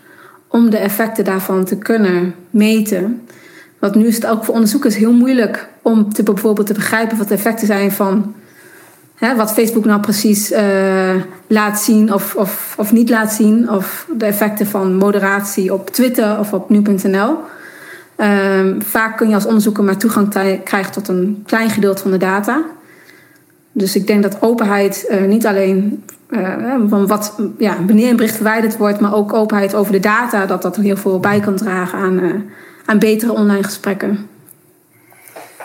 Om 0.49 0.71
de 0.71 0.77
effecten 0.79 1.25
daarvan 1.25 1.65
te 1.65 1.77
kunnen 1.77 2.35
meten. 2.51 3.27
Want 3.79 3.95
nu 3.95 4.07
is 4.07 4.15
het 4.15 4.27
ook 4.27 4.45
voor 4.45 4.55
onderzoekers 4.55 4.97
heel 4.97 5.13
moeilijk 5.13 5.69
om 5.83 6.13
te, 6.13 6.23
bijvoorbeeld 6.23 6.67
te 6.67 6.73
begrijpen 6.73 7.19
wat 7.19 7.29
de 7.29 7.35
effecten 7.35 7.67
zijn 7.67 7.93
van 7.93 8.35
hè, 9.15 9.37
wat 9.37 9.53
Facebook 9.53 9.85
nou 9.85 10.01
precies 10.01 10.53
uh, 10.53 10.61
laat 11.47 11.81
zien 11.81 12.13
of, 12.13 12.35
of, 12.35 12.75
of 12.79 12.93
niet 12.93 13.11
laat 13.11 13.33
zien. 13.33 13.71
Of 13.71 14.07
de 14.17 14.27
effecten 14.27 14.67
van 14.67 14.97
moderatie 14.97 15.73
op 15.73 15.91
Twitter 15.91 16.39
of 16.39 16.53
op 16.53 16.71
nu.nl. 16.71 17.37
Uh, 18.17 18.27
vaak 18.79 19.17
kun 19.17 19.29
je 19.29 19.35
als 19.35 19.47
onderzoeker 19.47 19.85
maar 19.85 19.97
toegang 19.97 20.29
krijgen 20.65 20.93
tot 20.93 21.09
een 21.09 21.43
klein 21.47 21.71
gedeelte 21.71 22.03
van 22.03 22.11
de 22.11 22.17
data. 22.17 22.65
Dus 23.73 23.97
ik 23.97 24.07
denk 24.07 24.23
dat 24.23 24.43
openheid 24.43 25.07
uh, 25.11 25.23
niet 25.23 25.47
alleen 25.47 26.05
uh, 26.31 26.75
van 26.89 27.07
wat, 27.07 27.35
ja, 27.59 27.77
wanneer 27.87 28.11
een 28.11 28.17
bericht 28.17 28.35
verwijderd 28.35 28.77
wordt, 28.77 29.01
maar 29.01 29.15
ook 29.15 29.33
openheid 29.33 29.75
over 29.75 29.93
de 29.93 30.01
data, 30.01 30.47
dat 30.47 30.63
dat 30.63 30.77
heel 30.77 30.97
veel 30.97 31.21
bij 31.21 31.41
kan 31.41 31.57
dragen 31.57 31.99
aan, 31.99 32.19
uh, 32.19 32.35
aan 32.85 32.99
betere 32.99 33.33
online 33.33 33.63
gesprekken. 33.63 34.29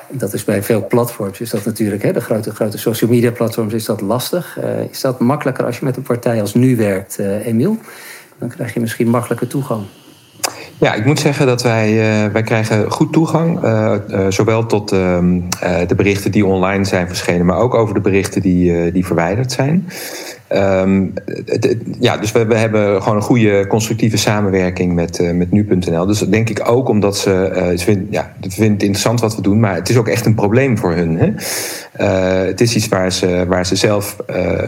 Dat 0.09 0.33
is 0.33 0.43
bij 0.43 0.63
veel 0.63 0.87
platforms 0.87 1.41
is 1.41 1.49
dat 1.49 1.65
natuurlijk, 1.65 2.03
hè, 2.03 2.13
de 2.13 2.21
grote, 2.21 2.51
grote 2.51 2.77
social 2.77 3.09
media 3.09 3.31
platforms, 3.31 3.73
is 3.73 3.85
dat 3.85 4.01
lastig. 4.01 4.59
is 4.91 5.01
dat 5.01 5.19
makkelijker 5.19 5.65
als 5.65 5.79
je 5.79 5.85
met 5.85 5.97
een 5.97 6.03
partij 6.03 6.41
als 6.41 6.53
nu 6.53 6.75
werkt, 6.75 7.17
Emiel? 7.19 7.77
Dan 8.37 8.49
krijg 8.49 8.73
je 8.73 8.79
misschien 8.79 9.07
makkelijker 9.07 9.47
toegang. 9.47 9.83
Ja, 10.83 10.93
ik 10.93 11.05
moet 11.05 11.19
zeggen 11.19 11.45
dat 11.45 11.61
wij, 11.61 11.91
uh, 11.91 12.31
wij 12.31 12.43
krijgen 12.43 12.91
goed 12.91 13.13
toegang. 13.13 13.63
Uh, 13.63 13.93
uh, 14.09 14.25
zowel 14.29 14.65
tot 14.65 14.91
ehm, 14.91 15.39
de 15.87 15.95
berichten 15.95 16.31
die 16.31 16.45
online 16.45 16.85
zijn 16.85 17.07
verschenen, 17.07 17.45
maar 17.45 17.57
ook 17.57 17.73
over 17.73 17.93
de 17.93 18.01
berichten 18.01 18.41
die, 18.41 18.91
die 18.91 19.05
verwijderd 19.05 19.51
zijn. 19.51 19.87
Ehm, 20.53 21.05
ja, 21.99 22.17
dus 22.17 22.31
we, 22.31 22.55
hebben 22.55 23.01
gewoon 23.01 23.17
een 23.17 23.23
goede 23.23 23.67
constructieve 23.67 24.17
samenwerking 24.17 24.93
met, 24.93 25.19
uh, 25.19 25.31
met 25.31 25.51
nu.nl. 25.51 26.05
Dus 26.05 26.19
dat 26.19 26.31
denk 26.31 26.49
ik 26.49 26.69
ook 26.69 26.89
omdat 26.89 27.17
ze, 27.17 27.51
uh, 27.55 27.77
ze 27.77 27.83
vinden, 27.83 28.07
ja, 28.09 28.33
vinden 28.39 28.73
het 28.73 28.81
interessant 28.81 29.19
wat 29.21 29.35
we 29.35 29.41
doen, 29.41 29.59
maar 29.59 29.75
het 29.75 29.89
is 29.89 29.97
ook 29.97 30.07
echt 30.07 30.25
een 30.25 30.35
probleem 30.35 30.77
voor 30.77 30.93
hun. 30.93 31.17
Hè? 31.17 31.27
Uh, 31.99 32.47
het 32.47 32.61
is 32.61 32.75
iets 32.75 32.87
waar 32.87 33.11
ze, 33.11 33.45
waar 33.47 33.65
ze 33.65 33.75
zelf 33.75 34.17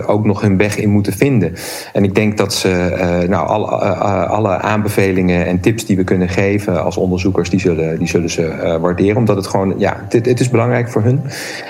ook 0.05 0.25
nog 0.25 0.41
hun 0.41 0.57
weg 0.57 0.77
in 0.77 0.89
moeten 0.89 1.13
vinden. 1.13 1.53
En 1.93 2.03
ik 2.03 2.15
denk 2.15 2.37
dat 2.37 2.53
ze 2.53 3.25
nou, 3.29 3.47
alle, 3.47 3.67
alle 4.25 4.49
aanbevelingen 4.49 5.45
en 5.45 5.59
tips 5.59 5.85
die 5.85 5.97
we 5.97 6.03
kunnen 6.03 6.29
geven 6.29 6.83
als 6.83 6.97
onderzoekers, 6.97 7.49
die 7.49 7.59
zullen, 7.59 7.99
die 7.99 8.07
zullen 8.07 8.29
ze 8.29 8.77
waarderen. 8.81 9.17
Omdat 9.17 9.35
het 9.35 9.47
gewoon, 9.47 9.73
ja, 9.77 10.05
het, 10.09 10.25
het 10.25 10.39
is 10.39 10.49
belangrijk 10.49 10.89
voor 10.89 11.03
hun. 11.03 11.21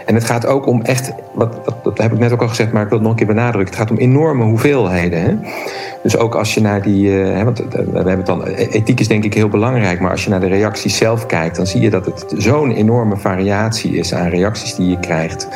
En 0.06 0.16
het 0.16 0.24
gaat 0.24 0.46
ook 0.46 0.66
om 0.66 0.82
echt, 0.82 1.12
wat, 1.34 1.60
wat, 1.66 1.84
dat 1.84 1.98
heb 1.98 2.12
ik 2.12 2.20
net 2.20 2.32
ook 2.32 2.42
al 2.42 2.48
gezegd, 2.48 2.72
maar 2.72 2.84
ik 2.84 2.90
wil 2.90 2.98
het 2.98 3.08
nog 3.08 3.20
een 3.20 3.26
keer 3.26 3.36
benadrukken. 3.36 3.74
Het 3.74 3.82
gaat 3.82 3.92
om 3.92 4.04
enorme 4.06 4.44
hoeveelheden. 4.44 5.22
Hè? 5.22 5.36
Dus 6.04 6.18
ook 6.18 6.36
als 6.36 6.54
je 6.54 6.62
naar 6.62 6.82
die. 6.82 7.08
Uh, 7.08 7.44
want 7.44 7.58
we 7.58 7.92
hebben 7.94 8.18
het 8.18 8.26
dan. 8.26 8.48
E-, 8.48 8.54
ethiek 8.54 9.00
is 9.00 9.08
denk 9.08 9.24
ik 9.24 9.34
heel 9.34 9.48
belangrijk. 9.48 10.00
Maar 10.00 10.12
als 10.12 10.24
je 10.24 10.30
naar 10.30 10.40
de 10.40 10.48
reacties 10.48 10.98
zelf 10.98 11.26
kijkt. 11.26 11.56
dan 11.56 11.68
zie 11.68 11.82
je 11.82 11.90
dat 11.90 12.06
het 12.06 12.26
zo'n 12.38 12.72
enorme 12.72 13.18
variatie 13.18 13.98
is 13.98 14.14
aan 14.14 14.30
reacties 14.30 14.76
die 14.76 14.90
je 14.90 15.00
krijgt. 15.00 15.48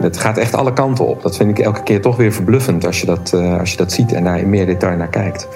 Het 0.00 0.16
gaat 0.16 0.38
echt 0.38 0.54
alle 0.54 0.72
kanten 0.72 1.06
op. 1.06 1.22
Dat 1.22 1.36
vind 1.36 1.50
ik 1.50 1.58
elke 1.58 1.82
keer 1.82 2.00
toch 2.00 2.16
weer 2.16 2.32
verbluffend. 2.32 2.86
als 2.86 3.00
je 3.00 3.06
dat, 3.06 3.34
als 3.58 3.70
je 3.70 3.76
dat 3.76 3.92
ziet 3.92 4.12
en 4.12 4.24
daar 4.24 4.38
in 4.38 4.50
meer 4.50 4.66
detail 4.66 4.96
naar 4.96 5.08
kijkt. 5.08 5.48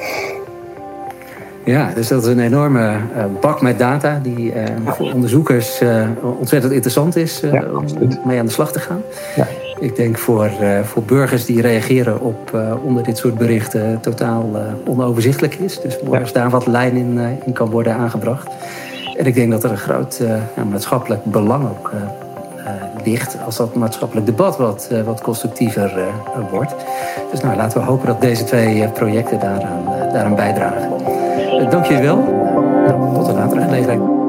Ja, 1.64 1.92
dus 1.94 2.08
dat 2.08 2.22
is 2.22 2.28
een 2.28 2.40
enorme 2.40 2.96
bak 3.40 3.62
met 3.62 3.78
data 3.78 4.20
die 4.22 4.54
uh, 4.54 4.62
voor 4.86 5.12
onderzoekers 5.12 5.82
uh, 5.82 6.06
ontzettend 6.38 6.72
interessant 6.72 7.16
is 7.16 7.40
ja, 7.52 7.64
om 7.72 7.84
mee 8.24 8.38
aan 8.38 8.46
de 8.46 8.52
slag 8.52 8.72
te 8.72 8.80
gaan. 8.80 9.02
Ja. 9.36 9.46
Ik 9.80 9.96
denk 9.96 10.18
voor, 10.18 10.50
voor 10.84 11.02
burgers 11.02 11.44
die 11.44 11.60
reageren 11.60 12.20
op 12.20 12.60
onder 12.84 13.02
dit 13.02 13.18
soort 13.18 13.38
berichten 13.38 14.00
totaal 14.00 14.44
onoverzichtelijk 14.86 15.54
is. 15.54 15.80
Dus 15.80 15.98
als 16.20 16.32
daar 16.32 16.50
wat 16.50 16.66
lijn 16.66 16.96
in, 16.96 17.20
in 17.44 17.52
kan 17.52 17.70
worden 17.70 17.94
aangebracht. 17.94 18.48
En 19.16 19.26
ik 19.26 19.34
denk 19.34 19.50
dat 19.50 19.64
er 19.64 19.70
een 19.70 19.76
groot 19.76 20.20
ja, 20.56 20.64
maatschappelijk 20.64 21.24
belang 21.24 21.68
ook 21.68 21.92
ligt 23.04 23.36
als 23.44 23.56
dat 23.56 23.74
maatschappelijk 23.74 24.26
debat 24.26 24.56
wat, 24.56 24.90
wat 25.04 25.20
constructiever 25.20 25.92
wordt. 26.50 26.74
Dus 27.30 27.40
nou, 27.40 27.56
laten 27.56 27.80
we 27.80 27.86
hopen 27.86 28.06
dat 28.06 28.20
deze 28.20 28.44
twee 28.44 28.88
projecten 28.88 29.40
daaraan, 29.40 29.84
daaraan 30.12 30.34
bijdragen. 30.34 30.90
Dank 31.70 31.84
je 31.84 32.00
wel. 32.00 32.16
tot 33.14 33.28
een 33.28 33.34
latere 33.34 33.60
gelegenheid. 33.60 34.19